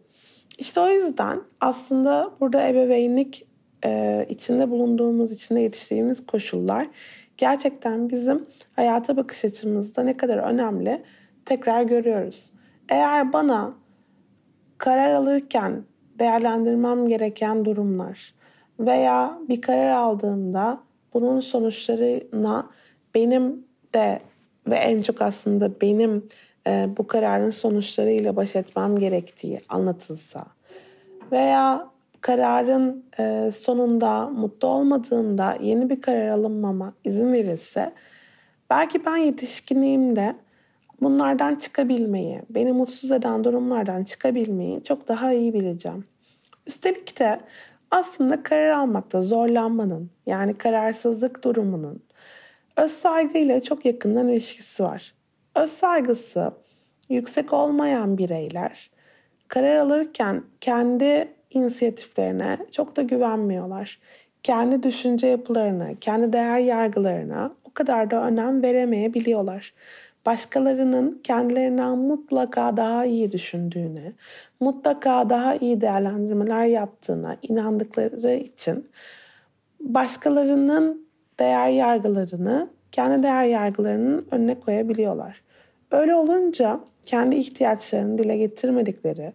İşte 0.59 0.81
o 0.81 0.89
yüzden 0.89 1.41
aslında 1.61 2.31
burada 2.41 2.69
ebeveynlik 2.69 3.47
e, 3.85 4.27
içinde 4.29 4.71
bulunduğumuz, 4.71 5.33
içinde 5.33 5.61
yetiştiğimiz 5.61 6.27
koşullar 6.27 6.89
gerçekten 7.37 8.11
bizim 8.11 8.47
hayata 8.77 9.17
bakış 9.17 9.45
açımızda 9.45 10.03
ne 10.03 10.17
kadar 10.17 10.39
önemli 10.39 11.03
tekrar 11.45 11.83
görüyoruz. 11.83 12.53
Eğer 12.89 13.33
bana 13.33 13.75
karar 14.79 15.11
alırken 15.11 15.85
değerlendirmem 16.19 17.09
gereken 17.09 17.65
durumlar 17.65 18.35
veya 18.79 19.39
bir 19.49 19.61
karar 19.61 19.91
aldığımda 19.91 20.81
bunun 21.15 21.41
sonuçlarına 21.41 22.71
benim 23.15 23.67
de 23.95 24.21
ve 24.67 24.77
en 24.77 25.03
çok 25.03 25.23
aslında 25.23 25.81
benim 25.81 26.29
e, 26.67 26.89
bu 26.97 27.07
kararın 27.07 27.51
sonuçlarıyla 27.51 28.37
baş 28.37 28.57
etmem 28.57 28.99
gerektiği 28.99 29.61
anlatılsa 29.69 30.47
veya 31.33 31.89
kararın 32.21 33.05
e, 33.19 33.51
sonunda 33.51 34.29
mutlu 34.29 34.69
olmadığımda 34.69 35.59
yeni 35.61 35.91
bir 35.91 36.01
karar 36.01 36.29
alınmama 36.29 36.93
izin 37.05 37.33
verilse 37.33 37.93
belki 38.71 39.07
ben 39.07 39.17
yetişkinliğimde 39.17 40.37
bunlardan 41.01 41.55
çıkabilmeyi, 41.55 42.43
beni 42.51 42.73
mutsuz 42.73 43.13
eden 43.13 43.45
durumlardan 43.45 44.05
çıkabilmeyi 44.05 44.85
çok 44.85 45.09
daha 45.09 45.33
iyi 45.33 45.55
bileceğim. 45.55 46.05
Üstelik 46.67 47.19
de 47.19 47.41
aslında 47.91 48.43
karar 48.43 48.69
almakta 48.69 49.23
zorlanmanın 49.23 50.11
yani 50.27 50.55
kararsızlık 50.55 51.45
durumunun 51.45 52.03
öz 52.77 52.91
saygıyla 52.93 53.63
çok 53.63 53.85
yakından 53.85 54.29
ilişkisi 54.29 54.83
var. 54.83 55.15
Öz 55.55 55.71
saygısı 55.71 56.53
yüksek 57.09 57.53
olmayan 57.53 58.19
bireyler 58.19 58.91
karar 59.49 59.77
alırken 59.77 60.43
kendi 60.61 61.29
inisiyatiflerine 61.51 62.59
çok 62.73 62.97
da 62.97 63.03
güvenmiyorlar. 63.03 63.99
Kendi 64.43 64.83
düşünce 64.83 65.27
yapılarına, 65.27 65.89
kendi 66.01 66.33
değer 66.33 66.59
yargılarına 66.59 67.51
o 67.65 67.73
kadar 67.75 68.11
da 68.11 68.27
önem 68.27 68.63
veremeyebiliyorlar. 68.63 69.75
Başkalarının 70.27 71.21
kendilerinden 71.23 71.99
mutlaka 71.99 72.77
daha 72.77 73.05
iyi 73.05 73.33
düşündüğüne, 73.33 74.13
mutlaka 74.61 75.31
daha 75.31 75.55
iyi 75.55 75.81
değerlendirmeler 75.81 76.65
yaptığına 76.65 77.37
inandıkları 77.43 78.33
için 78.33 78.89
başkalarının 79.81 81.04
değer 81.41 81.69
yargılarını 81.69 82.71
kendi 82.93 83.23
değer 83.23 83.45
yargılarının 83.45 84.27
önüne 84.31 84.61
koyabiliyorlar. 84.61 85.43
Öyle 85.91 86.15
olunca 86.15 86.81
kendi 87.03 87.37
ihtiyaçlarını 87.37 88.19
dile 88.19 88.37
getirmedikleri 88.37 89.33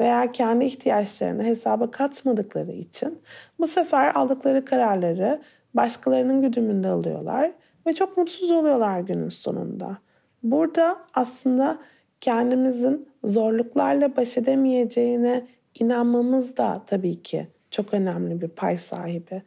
veya 0.00 0.32
kendi 0.32 0.64
ihtiyaçlarını 0.64 1.42
hesaba 1.42 1.90
katmadıkları 1.90 2.72
için 2.72 3.18
bu 3.58 3.66
sefer 3.66 4.14
aldıkları 4.14 4.64
kararları 4.64 5.40
başkalarının 5.74 6.42
güdümünde 6.42 6.88
alıyorlar 6.88 7.52
ve 7.86 7.94
çok 7.94 8.16
mutsuz 8.16 8.50
oluyorlar 8.50 9.00
günün 9.00 9.28
sonunda. 9.28 9.98
Burada 10.42 10.98
aslında 11.14 11.78
kendimizin 12.20 13.08
zorluklarla 13.24 14.16
baş 14.16 14.38
edemeyeceğine 14.38 15.46
inanmamız 15.80 16.56
da 16.56 16.82
tabii 16.86 17.22
ki 17.22 17.48
çok 17.70 17.94
önemli 17.94 18.40
bir 18.40 18.48
pay 18.48 18.76
sahibi. 18.76 19.42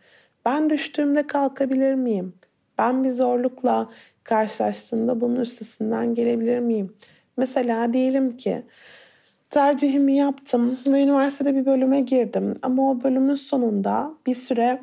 Ben 0.46 0.70
düştüğümde 0.70 1.28
kalkabilir 1.28 1.94
miyim? 1.94 2.34
Ben 2.78 3.04
bir 3.04 3.10
zorlukla 3.10 3.90
karşılaştığımda 4.24 5.22
bunun 5.22 5.36
üstesinden 5.36 6.16
gelebilir 6.16 6.60
miyim? 6.60 6.94
Mesela 7.38 7.94
diyelim 7.94 8.38
ki 8.38 8.64
tercihimi 9.50 10.16
yaptım 10.16 10.80
ve 10.88 11.04
üniversitede 11.04 11.56
bir 11.56 11.66
bölüme 11.66 12.00
girdim 12.00 12.54
ama 12.62 12.92
o 12.92 13.04
bölümün 13.04 13.36
sonunda 13.36 14.14
bir 14.28 14.36
süre 14.36 14.82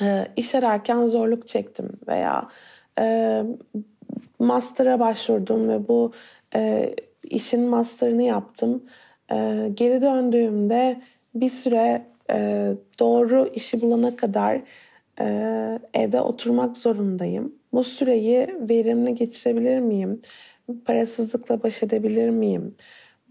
e, 0.00 0.26
iş 0.36 0.54
ararken 0.54 1.06
zorluk 1.06 1.48
çektim 1.48 1.90
veya 2.08 2.48
e, 2.98 3.42
master'a 4.38 5.00
başvurdum 5.00 5.68
ve 5.68 5.88
bu 5.88 6.12
e, 6.54 6.94
işin 7.24 7.62
master'ını 7.68 8.22
yaptım. 8.22 8.82
E, 9.32 9.68
geri 9.74 10.02
döndüğümde 10.02 11.02
bir 11.34 11.50
süre 11.50 12.06
e, 12.32 12.70
doğru 13.00 13.48
işi 13.54 13.82
bulana 13.82 14.16
kadar 14.16 14.62
e, 15.20 15.26
evde 15.94 16.20
oturmak 16.20 16.76
zorundayım. 16.76 17.54
Bu 17.72 17.84
süreyi 17.84 18.56
verimli 18.60 19.14
geçirebilir 19.14 19.78
miyim? 19.78 20.22
Parasızlıkla 20.84 21.62
baş 21.62 21.82
edebilir 21.82 22.30
miyim? 22.30 22.74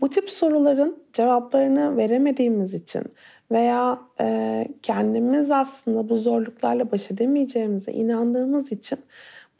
Bu 0.01 0.09
tip 0.09 0.29
soruların 0.29 1.03
cevaplarını 1.13 1.97
veremediğimiz 1.97 2.73
için 2.73 3.03
veya 3.51 3.99
e, 4.21 4.67
kendimiz 4.81 5.51
aslında 5.51 6.09
bu 6.09 6.17
zorluklarla 6.17 6.91
baş 6.91 7.11
edemeyeceğimize 7.11 7.91
inandığımız 7.91 8.71
için 8.71 8.99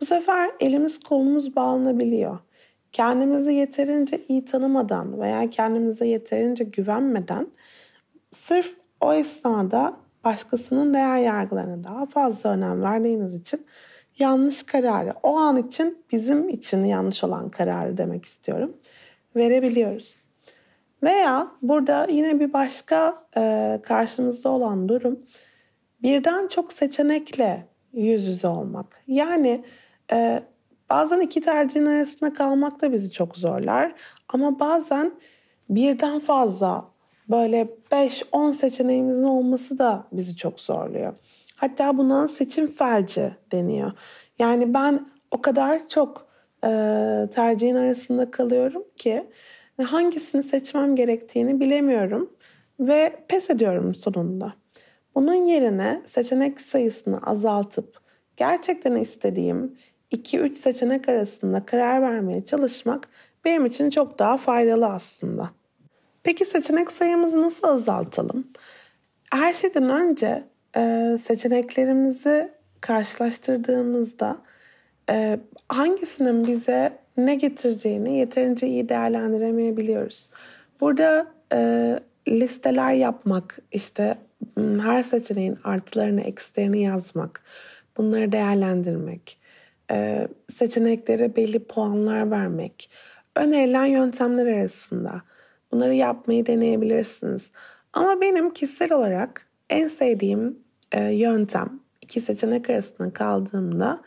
bu 0.02 0.06
sefer 0.06 0.52
elimiz 0.60 1.00
kolumuz 1.00 1.56
bağlanabiliyor. 1.56 2.40
Kendimizi 2.92 3.54
yeterince 3.54 4.22
iyi 4.28 4.46
tanımadan 4.46 5.22
veya 5.22 5.50
kendimize 5.50 6.08
yeterince 6.08 6.64
güvenmeden 6.64 7.48
sırf 8.32 8.81
o 9.02 9.14
esnada 9.14 9.98
başkasının 10.24 10.94
değer 10.94 11.18
yargılarına 11.18 11.84
daha 11.84 12.06
fazla 12.06 12.50
önem 12.50 12.84
verdiğimiz 12.84 13.36
için 13.36 13.66
yanlış 14.20 14.64
kararı, 14.64 15.14
o 15.24 15.38
an 15.38 15.58
için 15.58 16.04
bizim 16.12 16.50
için 16.50 16.84
yanlış 16.84 17.24
olan 17.24 17.50
kararı 17.50 17.98
demek 17.98 18.26
istiyorum, 18.26 18.78
verebiliyoruz. 19.36 20.22
Veya 21.04 21.52
burada 21.62 22.08
yine 22.10 22.40
bir 22.40 22.54
başka 22.54 23.24
e, 23.38 23.80
karşımızda 23.84 24.50
olan 24.50 24.90
durum 24.90 25.20
birden 26.04 26.48
çok 26.48 26.74
seçenekle 26.74 27.66
yüz 27.94 28.28
yüze 28.28 28.48
olmak. 28.48 29.02
Yani 29.08 29.66
e, 30.12 30.44
bazen 30.90 31.20
iki 31.20 31.42
tercihin 31.42 31.86
arasında 31.86 32.34
kalmak 32.34 32.82
da 32.82 32.92
bizi 32.92 33.12
çok 33.12 33.38
zorlar. 33.38 33.96
Ama 34.30 34.60
bazen 34.60 35.12
birden 35.70 36.20
fazla 36.20 36.91
böyle 37.32 37.68
5-10 37.92 38.54
seçeneğimizin 38.54 39.24
olması 39.24 39.78
da 39.78 40.08
bizi 40.12 40.36
çok 40.36 40.62
zorluyor. 40.62 41.14
Hatta 41.58 41.98
buna 41.98 42.28
seçim 42.28 42.68
felci 42.68 43.32
deniyor. 43.52 43.92
Yani 44.40 44.74
ben 44.74 45.10
o 45.32 45.42
kadar 45.42 45.88
çok 45.88 46.28
e, 46.64 46.70
tercihin 47.34 47.76
arasında 47.76 48.32
kalıyorum 48.32 48.84
ki 48.98 49.24
hangisini 49.84 50.44
seçmem 50.44 50.96
gerektiğini 50.96 51.60
bilemiyorum 51.60 52.30
ve 52.80 53.16
pes 53.28 53.50
ediyorum 53.50 53.96
sonunda. 53.96 54.54
Bunun 55.16 55.34
yerine 55.34 56.02
seçenek 56.06 56.62
sayısını 56.62 57.22
azaltıp 57.22 57.98
gerçekten 58.38 58.96
istediğim 58.96 59.76
2-3 60.12 60.56
seçenek 60.56 61.10
arasında 61.10 61.66
karar 61.66 62.02
vermeye 62.02 62.44
çalışmak 62.44 63.08
benim 63.46 63.66
için 63.66 63.90
çok 63.90 64.20
daha 64.20 64.38
faydalı 64.38 64.86
aslında. 64.86 65.50
Peki 66.24 66.46
seçenek 66.46 66.92
sayımızı 66.92 67.42
nasıl 67.42 67.68
azaltalım? 67.68 68.48
Her 69.34 69.54
şeyden 69.54 69.90
önce 69.90 70.44
e, 70.78 71.18
seçeneklerimizi 71.24 72.52
karşılaştırdığımızda 72.82 74.38
e, 75.10 75.40
hangisinin 75.70 76.48
bize 76.48 76.98
ne 77.18 77.36
getireceğini 77.36 78.18
yeterince 78.18 78.68
iyi 78.68 78.90
değerlendiremeyebiliyoruz. 78.90 80.30
Burada 80.82 81.28
e, 81.54 82.00
listeler 82.28 82.92
yapmak, 82.92 83.60
işte 83.72 84.16
her 84.58 85.04
seçeneğin 85.04 85.58
artılarını, 85.64 86.22
eksilerini 86.22 86.84
yazmak, 86.84 87.44
bunları 87.98 88.32
değerlendirmek, 88.32 89.38
seçeneklere 90.54 91.36
belli 91.36 91.64
puanlar 91.64 92.32
vermek, 92.32 92.90
önerilen 93.36 93.86
yöntemler 93.86 94.46
arasında 94.46 95.22
bunları 95.72 95.94
yapmayı 95.94 96.46
deneyebilirsiniz. 96.46 97.52
Ama 97.94 98.22
benim 98.22 98.54
kişisel 98.54 98.94
olarak 98.94 99.48
en 99.70 99.88
sevdiğim 99.88 100.60
e, 100.92 101.04
yöntem 101.04 101.80
iki 102.02 102.22
seçenek 102.22 102.70
arasında 102.70 103.14
kaldığımda 103.14 104.02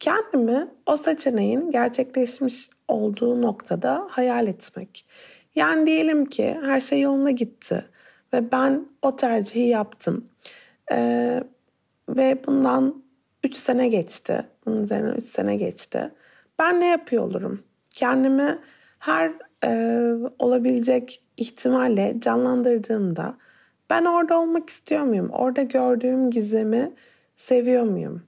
kendimi 0.00 0.68
o 0.86 0.96
seçeneğin 0.96 1.70
gerçekleşmiş 1.70 2.70
olduğu 2.88 3.42
noktada 3.42 4.06
hayal 4.10 4.46
etmek. 4.46 5.06
Yani 5.54 5.86
diyelim 5.86 6.24
ki 6.26 6.58
her 6.64 6.80
şey 6.80 7.00
yoluna 7.00 7.30
gitti 7.30 7.84
ve 8.32 8.52
ben 8.52 8.88
o 9.02 9.16
tercihi 9.16 9.68
yaptım. 9.68 10.28
Ee, 10.92 11.42
ve 12.08 12.38
bundan 12.46 13.02
3 13.44 13.56
sene 13.56 13.88
geçti. 13.88 14.46
Bunun 14.66 14.82
üzerine 14.82 15.10
3 15.10 15.24
sene 15.24 15.56
geçti. 15.56 16.10
Ben 16.58 16.80
ne 16.80 16.86
yapıyor 16.86 17.22
olurum? 17.22 17.62
Kendimi 17.90 18.58
her 18.98 19.32
e, 19.64 20.02
olabilecek 20.38 21.22
ihtimalle 21.36 22.16
canlandırdığımda 22.20 23.34
ben 23.90 24.04
orada 24.04 24.40
olmak 24.40 24.70
istiyor 24.70 25.02
muyum? 25.02 25.30
Orada 25.30 25.62
gördüğüm 25.62 26.30
gizemi 26.30 26.92
seviyor 27.36 27.82
muyum? 27.82 28.22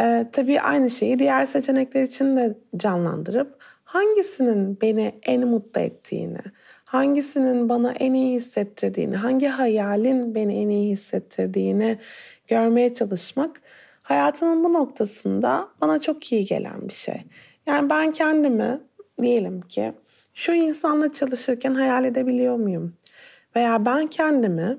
Ee, 0.00 0.26
tabii 0.32 0.60
aynı 0.60 0.90
şeyi 0.90 1.18
diğer 1.18 1.44
seçenekler 1.44 2.02
için 2.02 2.36
de 2.36 2.58
canlandırıp 2.76 3.56
hangisinin 3.84 4.80
beni 4.80 5.12
en 5.22 5.46
mutlu 5.46 5.80
ettiğini, 5.80 6.38
hangisinin 6.84 7.68
bana 7.68 7.92
en 7.92 8.14
iyi 8.14 8.36
hissettirdiğini, 8.36 9.16
hangi 9.16 9.46
hayalin 9.46 10.34
beni 10.34 10.60
en 10.60 10.68
iyi 10.68 10.92
hissettirdiğini 10.92 11.98
görmeye 12.48 12.94
çalışmak 12.94 13.60
hayatımın 14.02 14.64
bu 14.64 14.72
noktasında 14.72 15.68
bana 15.80 16.00
çok 16.00 16.32
iyi 16.32 16.44
gelen 16.44 16.88
bir 16.88 16.94
şey. 16.94 17.22
Yani 17.66 17.90
ben 17.90 18.12
kendimi 18.12 18.80
diyelim 19.22 19.60
ki 19.60 19.92
şu 20.40 20.52
insanla 20.52 21.12
çalışırken 21.12 21.74
hayal 21.74 22.04
edebiliyor 22.04 22.56
muyum? 22.56 22.96
Veya 23.56 23.84
ben 23.86 24.06
kendimi 24.06 24.78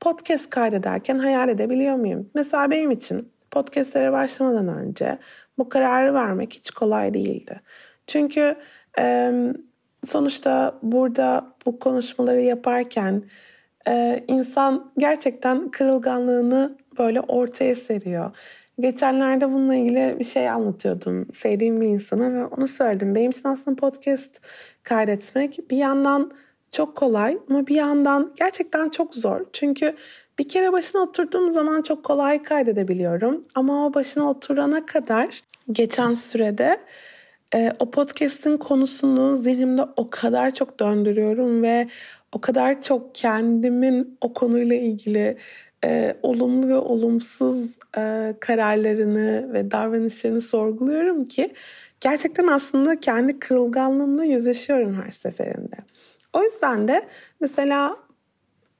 podcast 0.00 0.50
kaydederken 0.50 1.18
hayal 1.18 1.48
edebiliyor 1.48 1.96
muyum? 1.96 2.30
Mesela 2.34 2.70
benim 2.70 2.90
için 2.90 3.32
podcastlere 3.50 4.12
başlamadan 4.12 4.68
önce 4.68 5.18
bu 5.58 5.68
kararı 5.68 6.14
vermek 6.14 6.52
hiç 6.52 6.70
kolay 6.70 7.14
değildi. 7.14 7.60
Çünkü 8.06 8.56
e, 8.98 9.32
sonuçta 10.04 10.78
burada 10.82 11.54
bu 11.66 11.78
konuşmaları 11.78 12.40
yaparken 12.40 13.22
e, 13.88 14.24
insan 14.28 14.92
gerçekten 14.98 15.70
kırılganlığını 15.70 16.78
böyle 16.98 17.20
ortaya 17.20 17.74
seriyor. 17.74 18.36
Geçenlerde 18.80 19.52
bununla 19.52 19.74
ilgili 19.74 20.16
bir 20.18 20.24
şey 20.24 20.48
anlatıyordum. 20.48 21.26
Sevdiğim 21.32 21.80
bir 21.80 21.86
insana 21.86 22.34
ve 22.34 22.46
onu 22.46 22.66
söyledim. 22.66 23.14
Benim 23.14 23.30
için 23.30 23.48
aslında 23.48 23.76
podcast 23.76 24.40
kaydetmek 24.82 25.70
bir 25.70 25.76
yandan 25.76 26.30
çok 26.70 26.96
kolay 26.96 27.38
ama 27.50 27.66
bir 27.66 27.74
yandan 27.74 28.32
gerçekten 28.36 28.88
çok 28.88 29.14
zor. 29.14 29.40
Çünkü 29.52 29.96
Bir 30.38 30.48
kere 30.48 30.72
başına 30.72 31.00
oturduğum 31.00 31.50
zaman 31.50 31.82
çok 31.82 32.04
kolay 32.04 32.42
kaydedebiliyorum. 32.42 33.44
Ama 33.54 33.86
o 33.86 33.94
başına 33.94 34.30
oturana 34.30 34.86
kadar 34.86 35.42
geçen 35.72 36.14
sürede 36.14 36.80
e, 37.54 37.72
o 37.78 37.90
podcast'in 37.90 38.56
konusunu 38.56 39.36
zihnimde 39.36 39.82
o 39.96 40.10
kadar 40.10 40.54
çok 40.54 40.80
döndürüyorum 40.80 41.62
ve 41.62 41.88
o 42.32 42.40
kadar 42.40 42.82
çok 42.82 43.14
kendimin 43.14 44.18
o 44.20 44.32
konuyla 44.32 44.76
ilgili 44.76 45.36
e, 45.86 46.16
olumlu 46.22 46.68
ve 46.68 46.76
olumsuz 46.76 47.78
e, 47.98 48.34
kararlarını 48.40 49.52
ve 49.52 49.70
davranışlarını 49.70 50.40
sorguluyorum 50.40 51.24
ki 51.24 51.52
gerçekten 52.00 52.46
aslında 52.46 53.00
kendi 53.00 53.38
kırılganlığımla 53.38 54.24
yüzleşiyorum 54.24 55.02
her 55.02 55.10
seferinde. 55.10 55.76
O 56.32 56.42
yüzden 56.42 56.88
de 56.88 57.02
mesela 57.40 57.96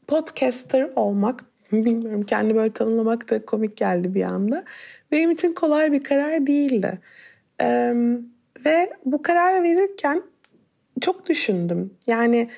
podcaster 0.07 0.91
olmak, 0.97 1.45
bilmiyorum 1.73 2.23
kendi 2.23 2.55
böyle 2.55 2.73
tanımlamak 2.73 3.31
da 3.31 3.47
komik 3.47 3.77
geldi 3.77 4.15
bir 4.15 4.23
anda. 4.23 4.65
Benim 5.13 5.31
için 5.31 5.55
kolay 5.55 5.93
bir 5.93 6.05
karar 6.05 6.47
değildi. 6.47 6.99
Ee, 7.61 7.95
ve 8.67 8.93
bu 9.05 9.23
kararı 9.23 9.63
verirken 9.63 10.23
çok 11.01 11.29
düşündüm. 11.29 11.95
Yani 12.07 12.49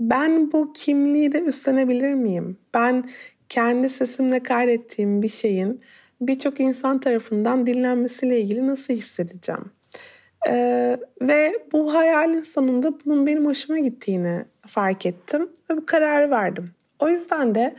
ben 0.00 0.52
bu 0.52 0.72
kimliği 0.72 1.32
de 1.32 1.40
üstlenebilir 1.40 2.14
miyim? 2.14 2.56
Ben 2.74 3.04
kendi 3.52 3.88
sesimle 3.88 4.42
kaydettiğim 4.42 5.22
bir 5.22 5.28
şeyin 5.28 5.80
birçok 6.20 6.60
insan 6.60 7.00
tarafından 7.00 7.66
dinlenmesiyle 7.66 8.40
ilgili 8.40 8.66
nasıl 8.66 8.94
hissedeceğim? 8.94 9.70
Ee, 10.48 10.96
ve 11.22 11.52
bu 11.72 11.94
hayalin 11.94 12.42
sonunda 12.42 12.92
bunun 13.04 13.26
benim 13.26 13.46
hoşuma 13.46 13.78
gittiğini 13.78 14.44
fark 14.66 15.06
ettim 15.06 15.50
ve 15.70 15.76
bu 15.76 15.86
kararı 15.86 16.30
verdim. 16.30 16.70
O 16.98 17.08
yüzden 17.08 17.54
de 17.54 17.74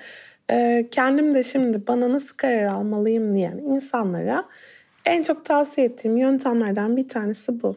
e, 0.51 0.87
kendim 0.91 1.35
de 1.35 1.43
şimdi 1.43 1.87
bana 1.87 2.13
nasıl 2.13 2.37
karar 2.37 2.63
almalıyım 2.63 3.35
diyen 3.35 3.57
insanlara 3.57 4.45
en 5.05 5.23
çok 5.23 5.45
tavsiye 5.45 5.87
ettiğim 5.87 6.17
yöntemlerden 6.17 6.97
bir 6.97 7.07
tanesi 7.07 7.63
bu. 7.63 7.75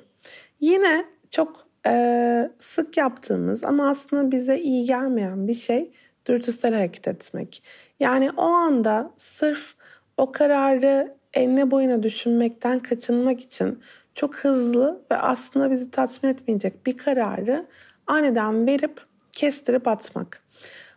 Yine 0.60 1.04
çok 1.30 1.66
e, 1.86 2.50
sık 2.58 2.96
yaptığımız 2.96 3.64
ama 3.64 3.88
aslında 3.88 4.30
bize 4.30 4.58
iyi 4.58 4.86
gelmeyen 4.86 5.48
bir 5.48 5.54
şey 5.54 5.92
dürtüsel 6.26 6.74
hareket 6.74 7.08
etmek. 7.08 7.62
Yani 8.00 8.30
o 8.36 8.42
anda 8.42 9.10
sırf 9.16 9.74
o 10.16 10.32
kararı 10.32 11.14
enine 11.34 11.70
boyuna 11.70 12.02
düşünmekten 12.02 12.78
kaçınmak 12.78 13.40
için 13.40 13.80
çok 14.14 14.36
hızlı 14.36 15.02
ve 15.10 15.16
aslında 15.16 15.70
bizi 15.70 15.90
tatmin 15.90 16.30
etmeyecek 16.30 16.86
bir 16.86 16.96
kararı 16.96 17.66
aniden 18.06 18.66
verip 18.66 19.00
kestirip 19.32 19.88
atmak. 19.88 20.42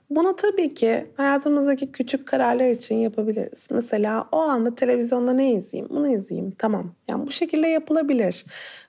Bunu 0.10 0.36
tabii 0.36 0.74
ki 0.74 1.06
hayatımızdaki 1.18 1.92
küçük 1.92 2.28
kararlar 2.28 2.70
için 2.70 2.96
yapabiliriz. 2.96 3.68
Mesela 3.72 4.28
o 4.32 4.38
anda 4.38 4.76
televizyonda 4.76 5.34
ne 5.34 5.54
izleyeyim? 5.54 5.89
Bunu 5.89 6.10
izleyeyim. 6.10 6.52
Tamam. 6.52 6.96
Yani 7.10 7.28
bu 7.28 7.32
şekilde 7.32 7.68
yapılabilir. 7.68 8.46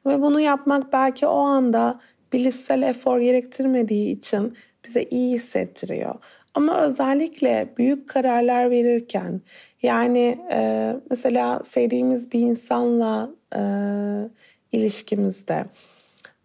Ve 0.06 0.22
bunu 0.22 0.40
yapmak 0.40 0.92
belki 0.92 1.26
o 1.26 1.38
anda 1.38 2.00
bilişsel 2.32 2.82
efor 2.82 3.20
gerektirmediği 3.20 4.16
için 4.16 4.56
bize 4.84 5.02
iyi 5.02 5.34
hissettiriyor. 5.34 6.14
Ama 6.54 6.82
özellikle 6.82 7.74
büyük 7.78 8.08
kararlar 8.08 8.70
verirken 8.70 9.40
yani 9.82 10.38
e, 10.52 10.92
mesela 11.10 11.60
sevdiğimiz 11.64 12.32
bir 12.32 12.40
insanla 12.40 13.30
e, 13.56 13.60
ilişkimizde 14.72 15.64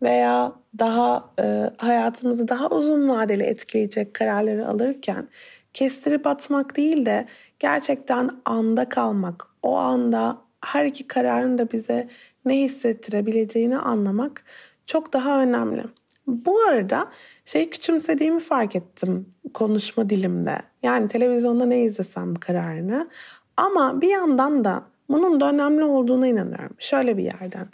veya 0.01 0.53
daha 0.79 1.29
e, 1.39 1.69
hayatımızı 1.77 2.47
daha 2.47 2.69
uzun 2.69 3.09
vadeli 3.09 3.43
etkileyecek 3.43 4.13
kararları 4.13 4.67
alırken 4.67 5.27
kestirip 5.73 6.27
atmak 6.27 6.77
değil 6.77 7.05
de 7.05 7.25
gerçekten 7.59 8.31
anda 8.45 8.89
kalmak, 8.89 9.47
o 9.63 9.75
anda 9.75 10.37
her 10.65 10.85
iki 10.85 11.07
kararın 11.07 11.57
da 11.57 11.71
bize 11.71 12.07
ne 12.45 12.57
hissettirebileceğini 12.57 13.77
anlamak 13.77 14.43
çok 14.85 15.13
daha 15.13 15.41
önemli. 15.41 15.83
Bu 16.27 16.59
arada 16.59 17.11
şey 17.45 17.69
küçümsediğimi 17.69 18.39
fark 18.39 18.75
ettim 18.75 19.29
konuşma 19.53 20.09
dilimde. 20.09 20.57
Yani 20.83 21.07
televizyonda 21.07 21.65
ne 21.65 21.79
izlesem 21.79 22.35
kararını. 22.35 23.09
Ama 23.57 24.01
bir 24.01 24.09
yandan 24.09 24.63
da 24.63 24.83
bunun 25.09 25.41
da 25.41 25.49
önemli 25.49 25.83
olduğuna 25.83 26.27
inanıyorum. 26.27 26.75
Şöyle 26.79 27.17
bir 27.17 27.23
yerden. 27.23 27.67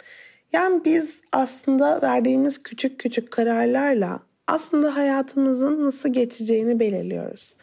Yani 0.52 0.84
biz 0.84 1.20
aslında 1.32 2.02
verdiğimiz 2.02 2.62
küçük 2.62 3.00
küçük 3.00 3.30
kararlarla 3.30 4.20
aslında 4.46 4.96
hayatımızın 4.96 5.84
nasıl 5.86 6.12
geçeceğini 6.12 6.80
belirliyoruz. 6.80 7.56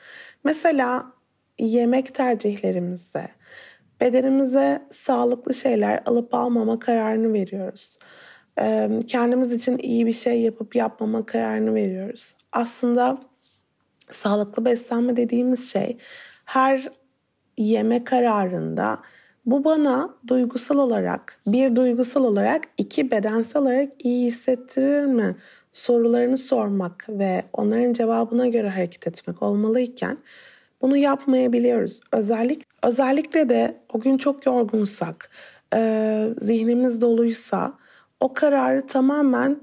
Mesela 0.44 1.12
yemek 1.60 2.16
tercihlerimizde 2.16 3.28
bedenimize 4.02 4.88
sağlıklı 4.92 5.54
şeyler 5.54 6.04
alıp 6.06 6.34
almama 6.34 6.80
kararını 6.80 7.34
veriyoruz. 7.34 7.98
Kendimiz 9.08 9.54
için 9.54 9.78
iyi 9.78 10.06
bir 10.06 10.14
şey 10.14 10.42
yapıp 10.42 10.76
yapmama 10.76 11.26
kararını 11.26 11.76
veriyoruz. 11.76 12.36
Aslında 12.52 13.18
sağlıklı 14.08 14.66
beslenme 14.66 15.18
dediğimiz 15.18 15.72
şey 15.72 15.98
her 16.46 16.92
yeme 17.58 18.04
kararında 18.04 19.00
bu 19.46 19.64
bana 19.64 20.16
duygusal 20.28 20.78
olarak, 20.78 21.42
bir 21.48 21.76
duygusal 21.76 22.24
olarak, 22.24 22.64
iki 22.78 23.12
bedensel 23.12 23.62
olarak 23.62 23.92
iyi 24.04 24.28
hissettirir 24.28 25.06
mi? 25.06 25.36
Sorularını 25.74 26.38
sormak 26.38 27.06
ve 27.10 27.44
onların 27.54 27.94
cevabına 27.94 28.48
göre 28.48 28.70
hareket 28.70 29.08
etmek 29.08 29.44
olmalıyken 29.44 30.18
bunu 30.82 30.98
yapmayabiliyoruz. 30.98 32.00
Özellik, 32.12 32.64
özellikle 32.84 33.50
de 33.50 33.78
o 33.94 34.00
gün 34.00 34.18
çok 34.18 34.46
yorgunsak, 34.46 35.30
e, 35.76 36.28
zihnimiz 36.38 37.02
doluysa 37.02 37.74
o 38.20 38.34
kararı 38.34 38.88
tamamen 38.88 39.58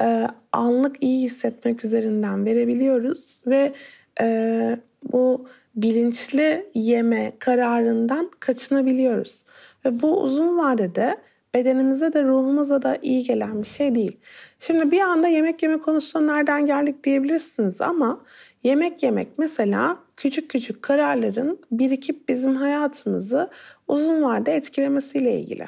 e, 0.00 0.26
anlık 0.52 1.02
iyi 1.02 1.24
hissetmek 1.24 1.84
üzerinden 1.84 2.46
verebiliyoruz 2.46 3.38
ve 3.46 3.72
e, 4.20 4.78
bu 5.12 5.46
bilinçli 5.74 6.70
yeme 6.74 7.32
kararından 7.38 8.30
kaçınabiliyoruz. 8.40 9.44
Ve 9.84 10.02
bu 10.02 10.20
uzun 10.20 10.58
vadede 10.58 11.16
bedenimize 11.54 12.12
de 12.12 12.22
ruhumuza 12.22 12.82
da 12.82 12.98
iyi 13.02 13.24
gelen 13.24 13.62
bir 13.62 13.68
şey 13.68 13.94
değil. 13.94 14.16
Şimdi 14.58 14.90
bir 14.90 15.00
anda 15.00 15.28
yemek 15.28 15.62
yeme 15.62 15.78
konusuna 15.78 16.34
nereden 16.34 16.66
geldik 16.66 17.04
diyebilirsiniz 17.04 17.80
ama 17.80 18.20
yemek 18.62 19.02
yemek 19.02 19.28
mesela 19.38 19.98
küçük 20.16 20.50
küçük 20.50 20.82
kararların 20.82 21.58
birikip 21.70 22.28
bizim 22.28 22.56
hayatımızı 22.56 23.50
uzun 23.88 24.22
vadede 24.22 24.54
etkilemesiyle 24.54 25.40
ilgili. 25.40 25.64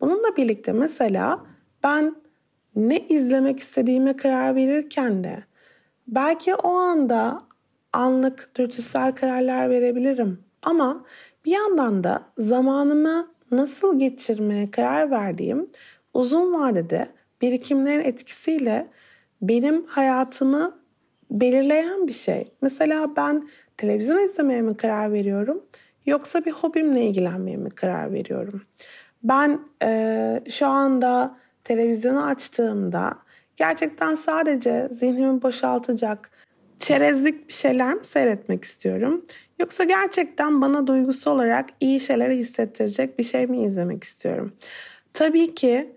Bununla 0.00 0.36
birlikte 0.36 0.72
mesela 0.72 1.49
ben 1.84 2.16
ne 2.76 2.98
izlemek 2.98 3.58
istediğime 3.58 4.16
karar 4.16 4.54
verirken 4.54 5.24
de 5.24 5.44
belki 6.08 6.54
o 6.54 6.68
anda 6.68 7.42
anlık 7.92 8.50
dürtüsel 8.58 9.14
kararlar 9.14 9.70
verebilirim. 9.70 10.44
Ama 10.62 11.04
bir 11.44 11.50
yandan 11.50 12.04
da 12.04 12.22
zamanımı 12.38 13.30
nasıl 13.50 13.98
geçirmeye 13.98 14.70
karar 14.70 15.10
verdiğim 15.10 15.70
uzun 16.14 16.52
vadede 16.52 17.08
birikimlerin 17.42 18.04
etkisiyle 18.04 18.86
benim 19.42 19.86
hayatımı 19.86 20.80
belirleyen 21.30 22.06
bir 22.06 22.12
şey. 22.12 22.48
Mesela 22.62 23.16
ben 23.16 23.48
televizyon 23.76 24.24
izlemeye 24.24 24.62
mi 24.62 24.76
karar 24.76 25.12
veriyorum 25.12 25.64
yoksa 26.06 26.44
bir 26.44 26.52
hobimle 26.52 27.02
ilgilenmeye 27.02 27.56
mi 27.56 27.70
karar 27.70 28.12
veriyorum? 28.12 28.62
Ben 29.22 29.60
e, 29.82 30.42
şu 30.50 30.66
anda 30.66 31.36
televizyonu 31.64 32.26
açtığımda 32.26 33.18
gerçekten 33.56 34.14
sadece 34.14 34.88
zihnimi 34.90 35.42
boşaltacak, 35.42 36.30
çerezlik 36.78 37.48
bir 37.48 37.52
şeyler 37.52 37.94
mi 37.94 38.04
seyretmek 38.04 38.64
istiyorum? 38.64 39.24
Yoksa 39.60 39.84
gerçekten 39.84 40.62
bana 40.62 40.86
duygusu 40.86 41.30
olarak 41.30 41.68
iyi 41.80 42.00
şeyleri 42.00 42.36
hissettirecek 42.36 43.18
bir 43.18 43.24
şey 43.24 43.46
mi 43.46 43.62
izlemek 43.62 44.04
istiyorum? 44.04 44.52
Tabii 45.12 45.54
ki 45.54 45.96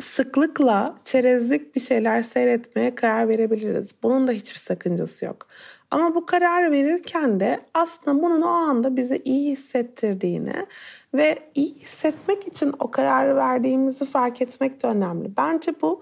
sıklıkla 0.00 0.98
çerezlik 1.04 1.76
bir 1.76 1.80
şeyler 1.80 2.22
seyretmeye 2.22 2.94
karar 2.94 3.28
verebiliriz. 3.28 3.90
Bunun 4.02 4.28
da 4.28 4.32
hiçbir 4.32 4.58
sakıncası 4.58 5.24
yok. 5.24 5.46
Ama 5.90 6.14
bu 6.14 6.26
karar 6.26 6.72
verirken 6.72 7.40
de 7.40 7.60
aslında 7.74 8.22
bunun 8.22 8.42
o 8.42 8.48
anda 8.48 8.96
bize 8.96 9.16
iyi 9.24 9.52
hissettirdiğini 9.52 10.66
ve 11.14 11.38
iyi 11.54 11.74
hissetmek 11.74 12.48
için 12.48 12.74
o 12.78 12.90
kararı 12.90 13.36
verdiğimizi 13.36 14.06
fark 14.06 14.42
etmek 14.42 14.82
de 14.82 14.86
önemli. 14.86 15.36
Bence 15.36 15.72
bu 15.82 16.00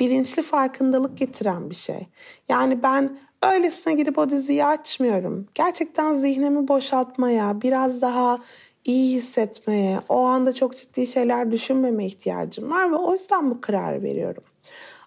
bilinçli 0.00 0.42
farkındalık 0.42 1.18
getiren 1.18 1.70
bir 1.70 1.74
şey. 1.74 2.06
Yani 2.48 2.82
ben 2.82 3.18
öylesine 3.42 3.94
gidip 3.94 4.18
o 4.18 4.30
diziyi 4.30 4.64
açmıyorum. 4.64 5.46
Gerçekten 5.54 6.14
zihnimi 6.14 6.68
boşaltmaya, 6.68 7.62
biraz 7.62 8.02
daha 8.02 8.38
iyi 8.84 9.16
hissetmeye, 9.16 9.98
o 10.08 10.20
anda 10.20 10.54
çok 10.54 10.76
ciddi 10.76 11.06
şeyler 11.06 11.50
düşünmeme 11.50 12.06
ihtiyacım 12.06 12.70
var 12.70 12.92
ve 12.92 12.96
o 12.96 13.12
yüzden 13.12 13.50
bu 13.50 13.60
kararı 13.60 14.02
veriyorum. 14.02 14.42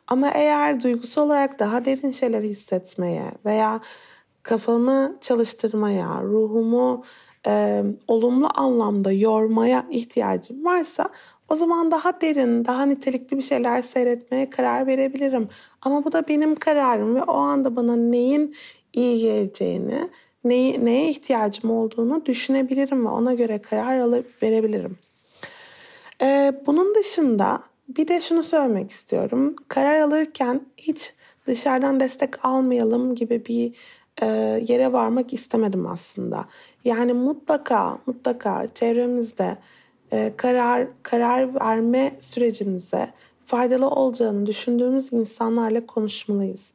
Ama 0.08 0.30
eğer 0.30 0.82
duygusal 0.82 1.26
olarak 1.26 1.60
daha 1.60 1.86
derin 1.86 2.12
şeyler 2.12 2.42
hissetmeye 2.42 3.24
veya 3.46 3.80
kafamı 4.44 5.18
çalıştırmaya, 5.22 6.22
ruhumu 6.24 7.04
e, 7.48 7.84
olumlu 8.08 8.50
anlamda 8.56 9.12
yormaya 9.12 9.86
ihtiyacım 9.90 10.66
varsa 10.66 11.10
o 11.50 11.56
zaman 11.56 11.92
daha 11.92 12.22
derin, 12.22 12.66
daha 12.66 12.86
nitelikli 12.86 13.38
bir 13.38 13.42
şeyler 13.42 13.82
seyretmeye 13.82 14.50
karar 14.50 14.88
verebilirim. 14.88 15.50
Ama 15.82 16.06
bu 16.06 16.12
da 16.12 16.28
benim 16.28 16.56
kararım 16.56 17.16
ve 17.16 17.24
o 17.24 17.34
anda 17.34 17.76
bana 17.76 17.96
neyin 17.96 18.56
iyi 18.94 19.22
geleceğini, 19.22 20.10
neyi, 20.44 20.86
neye 20.86 21.10
ihtiyacım 21.10 21.72
olduğunu 21.72 22.26
düşünebilirim 22.26 23.06
ve 23.06 23.10
ona 23.10 23.34
göre 23.34 23.58
karar 23.58 24.00
alıp 24.00 24.44
verebilirim. 24.44 24.98
Ee, 26.22 26.54
bunun 26.66 26.96
dışında 26.96 27.64
bir 27.88 28.08
de 28.08 28.22
şunu 28.22 28.44
söylemek 28.44 28.92
istiyorum. 28.92 29.56
Karar 29.68 30.00
alırken 30.00 30.62
hiç 30.78 31.14
dışarıdan 31.48 32.00
destek 32.00 32.46
almayalım 32.46 33.16
gibi 33.16 33.46
bir 33.46 33.74
e, 34.22 34.26
yere 34.68 34.94
varmak 34.94 35.34
istemedim 35.34 35.88
aslında. 35.88 36.46
Yani 36.84 37.14
mutlaka 37.14 37.98
mutlaka 38.06 38.68
çevremizde 38.76 39.58
e, 40.12 40.34
karar 40.38 40.88
karar 41.04 41.56
verme 41.56 42.12
sürecimize 42.20 43.10
faydalı 43.46 43.90
olacağını 43.90 44.46
düşündüğümüz 44.46 45.14
insanlarla 45.14 45.86
konuşmalıyız. 45.86 46.74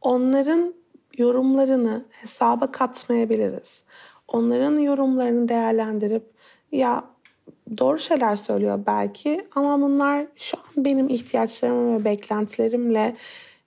Onların 0.00 0.74
yorumlarını 1.18 2.04
hesaba 2.10 2.72
katmayabiliriz. 2.72 3.82
Onların 4.28 4.78
yorumlarını 4.78 5.48
değerlendirip 5.48 6.30
ya 6.72 7.04
doğru 7.78 7.98
şeyler 7.98 8.36
söylüyor 8.36 8.80
belki 8.86 9.48
ama 9.54 9.80
bunlar 9.80 10.26
şu 10.36 10.56
an 10.58 10.84
benim 10.84 11.08
ihtiyaçlarım 11.08 11.94
ve 11.96 12.04
beklentilerimle 12.04 13.16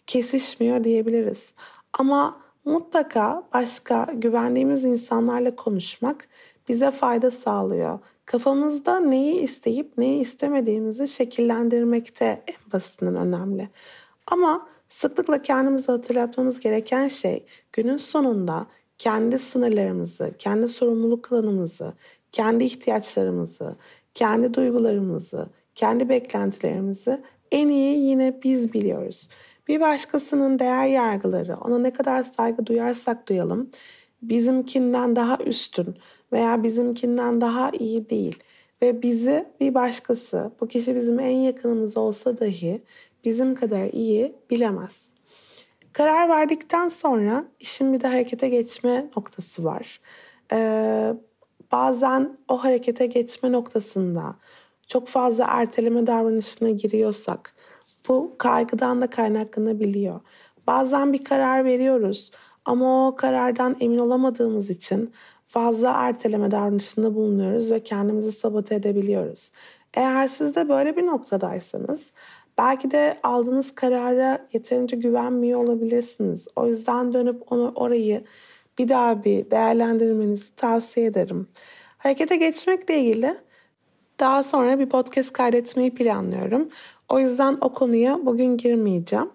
kesişmiyor 0.07 0.83
diyebiliriz. 0.83 1.53
Ama 1.99 2.46
mutlaka 2.67 3.43
başka 3.53 4.07
güvendiğimiz 4.13 4.83
insanlarla 4.83 5.55
konuşmak 5.55 6.27
bize 6.69 6.91
fayda 6.91 7.31
sağlıyor. 7.31 7.99
Kafamızda 8.25 8.99
neyi 8.99 9.41
isteyip 9.41 9.97
neyi 9.97 10.21
istemediğimizi 10.21 11.07
şekillendirmekte 11.07 12.25
en 12.25 12.71
basitinden 12.73 13.15
önemli. 13.15 13.69
Ama 14.27 14.67
sıklıkla 14.89 15.41
kendimize 15.41 15.91
hatırlatmamız 15.91 16.59
gereken 16.59 17.07
şey 17.07 17.45
günün 17.73 17.97
sonunda 17.97 18.67
kendi 18.97 19.39
sınırlarımızı, 19.39 20.35
kendi 20.39 20.67
sorumluluk 20.67 21.31
alanımızı, 21.31 21.93
kendi 22.31 22.63
ihtiyaçlarımızı, 22.63 23.75
kendi 24.13 24.53
duygularımızı, 24.53 25.47
kendi 25.75 26.09
beklentilerimizi 26.09 27.21
en 27.51 27.67
iyi 27.67 27.97
yine 27.97 28.43
biz 28.43 28.73
biliyoruz. 28.73 29.29
Bir 29.67 29.79
başkasının 29.79 30.59
değer 30.59 30.85
yargıları, 30.85 31.55
ona 31.55 31.79
ne 31.79 31.93
kadar 31.93 32.23
saygı 32.23 32.65
duyarsak 32.65 33.29
duyalım, 33.29 33.69
bizimkinden 34.21 35.15
daha 35.15 35.37
üstün 35.37 35.97
veya 36.31 36.63
bizimkinden 36.63 37.41
daha 37.41 37.71
iyi 37.79 38.09
değil 38.09 38.43
ve 38.81 39.01
bizi 39.01 39.45
bir 39.59 39.73
başkası, 39.73 40.51
bu 40.61 40.67
kişi 40.67 40.95
bizim 40.95 41.19
en 41.19 41.37
yakınımız 41.37 41.97
olsa 41.97 42.39
dahi 42.39 42.81
bizim 43.25 43.55
kadar 43.55 43.85
iyi 43.85 44.35
bilemez. 44.49 45.09
Karar 45.93 46.29
verdikten 46.29 46.87
sonra 46.87 47.45
işin 47.59 47.93
bir 47.93 48.01
de 48.01 48.07
harekete 48.07 48.49
geçme 48.49 49.09
noktası 49.15 49.63
var. 49.63 50.01
Ee, 50.53 51.13
bazen 51.71 52.37
o 52.47 52.63
harekete 52.63 53.05
geçme 53.05 53.51
noktasında 53.51 54.35
çok 54.87 55.07
fazla 55.07 55.45
erteleme 55.49 56.07
davranışına 56.07 56.69
giriyorsak 56.69 57.55
bu 58.07 58.35
kaygıdan 58.37 59.01
da 59.01 59.09
kaynaklanabiliyor. 59.09 60.19
Bazen 60.67 61.13
bir 61.13 61.23
karar 61.23 61.65
veriyoruz 61.65 62.31
ama 62.65 63.07
o 63.07 63.15
karardan 63.15 63.75
emin 63.79 63.97
olamadığımız 63.97 64.69
için 64.69 65.13
fazla 65.47 65.91
erteleme 65.91 66.51
davranışında 66.51 67.15
bulunuyoruz 67.15 67.71
ve 67.71 67.79
kendimizi 67.79 68.31
sabote 68.31 68.75
edebiliyoruz. 68.75 69.51
Eğer 69.93 70.27
siz 70.27 70.55
de 70.55 70.69
böyle 70.69 70.95
bir 70.95 71.05
noktadaysanız 71.05 72.11
belki 72.57 72.91
de 72.91 73.17
aldığınız 73.23 73.75
karara 73.75 74.47
yeterince 74.53 74.97
güvenmiyor 74.97 75.63
olabilirsiniz. 75.63 76.47
O 76.55 76.67
yüzden 76.67 77.13
dönüp 77.13 77.51
onu 77.51 77.71
orayı 77.75 78.23
bir 78.77 78.89
daha 78.89 79.23
bir 79.23 79.51
değerlendirmenizi 79.51 80.55
tavsiye 80.55 81.05
ederim. 81.05 81.47
Harekete 81.97 82.35
geçmekle 82.35 82.99
ilgili 82.99 83.35
daha 84.19 84.43
sonra 84.43 84.79
bir 84.79 84.89
podcast 84.89 85.33
kaydetmeyi 85.33 85.93
planlıyorum. 85.93 86.69
O 87.09 87.19
yüzden 87.19 87.57
o 87.61 87.73
konuya 87.73 88.25
bugün 88.25 88.57
girmeyeceğim. 88.57 89.29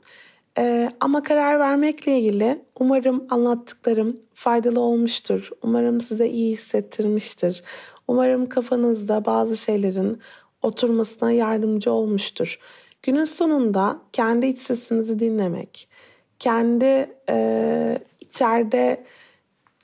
Ee, 0.59 0.91
ama 1.01 1.23
karar 1.23 1.59
vermekle 1.59 2.19
ilgili 2.19 2.65
umarım 2.81 3.25
anlattıklarım 3.31 4.15
faydalı 4.35 4.81
olmuştur. 4.81 5.51
Umarım 5.63 6.01
size 6.01 6.29
iyi 6.29 6.53
hissettirmiştir. 6.53 7.63
Umarım 8.09 8.49
kafanızda 8.49 9.25
bazı 9.25 9.57
şeylerin 9.57 10.19
oturmasına 10.63 11.33
yardımcı 11.33 11.93
olmuştur. 11.93 12.59
Günün 13.03 13.25
sonunda 13.25 14.01
kendi 14.13 14.47
iç 14.47 14.59
sesimizi 14.59 15.19
dinlemek, 15.19 15.89
kendi 16.39 17.11
e, 17.29 17.99
içeride 18.21 19.05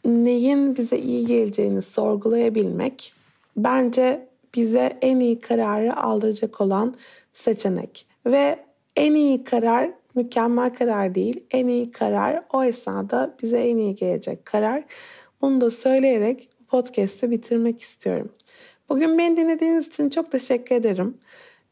neyin 0.04 0.76
bize 0.76 0.98
iyi 0.98 1.26
geleceğini 1.26 1.82
sorgulayabilmek 1.82 3.12
bence 3.56 4.28
bize 4.54 4.98
en 5.02 5.20
iyi 5.20 5.40
kararı 5.40 5.96
aldıracak 5.96 6.60
olan 6.60 6.94
seçenek. 7.38 8.06
Ve 8.26 8.58
en 8.96 9.14
iyi 9.14 9.44
karar 9.44 9.90
mükemmel 10.14 10.74
karar 10.74 11.14
değil. 11.14 11.44
En 11.50 11.68
iyi 11.68 11.90
karar 11.90 12.44
o 12.52 12.64
esnada 12.64 13.36
bize 13.42 13.58
en 13.58 13.76
iyi 13.76 13.94
gelecek 13.94 14.44
karar. 14.44 14.84
Bunu 15.40 15.60
da 15.60 15.70
söyleyerek 15.70 16.48
podcast'i 16.68 17.30
bitirmek 17.30 17.80
istiyorum. 17.80 18.32
Bugün 18.88 19.18
beni 19.18 19.36
dinlediğiniz 19.36 19.86
için 19.86 20.10
çok 20.10 20.32
teşekkür 20.32 20.74
ederim. 20.74 21.18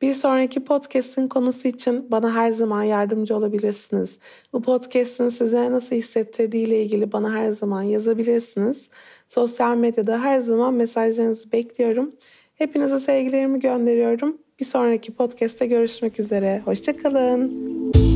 Bir 0.02 0.14
sonraki 0.14 0.64
podcast'in 0.64 1.28
konusu 1.28 1.68
için 1.68 2.10
bana 2.10 2.34
her 2.34 2.50
zaman 2.50 2.82
yardımcı 2.82 3.36
olabilirsiniz. 3.36 4.18
Bu 4.52 4.62
podcast'in 4.62 5.28
size 5.28 5.72
nasıl 5.72 5.96
hissettirdiği 5.96 6.66
ile 6.66 6.82
ilgili 6.82 7.12
bana 7.12 7.34
her 7.34 7.48
zaman 7.48 7.82
yazabilirsiniz. 7.82 8.88
Sosyal 9.28 9.76
medyada 9.76 10.22
her 10.22 10.38
zaman 10.40 10.74
mesajlarınızı 10.74 11.52
bekliyorum. 11.52 12.16
Hepinize 12.54 12.98
sevgilerimi 12.98 13.60
gönderiyorum. 13.60 14.45
Bir 14.60 14.64
sonraki 14.64 15.14
podcast'te 15.14 15.66
görüşmek 15.66 16.20
üzere. 16.20 16.62
Hoşçakalın. 16.64 17.52
İlk 17.94 18.15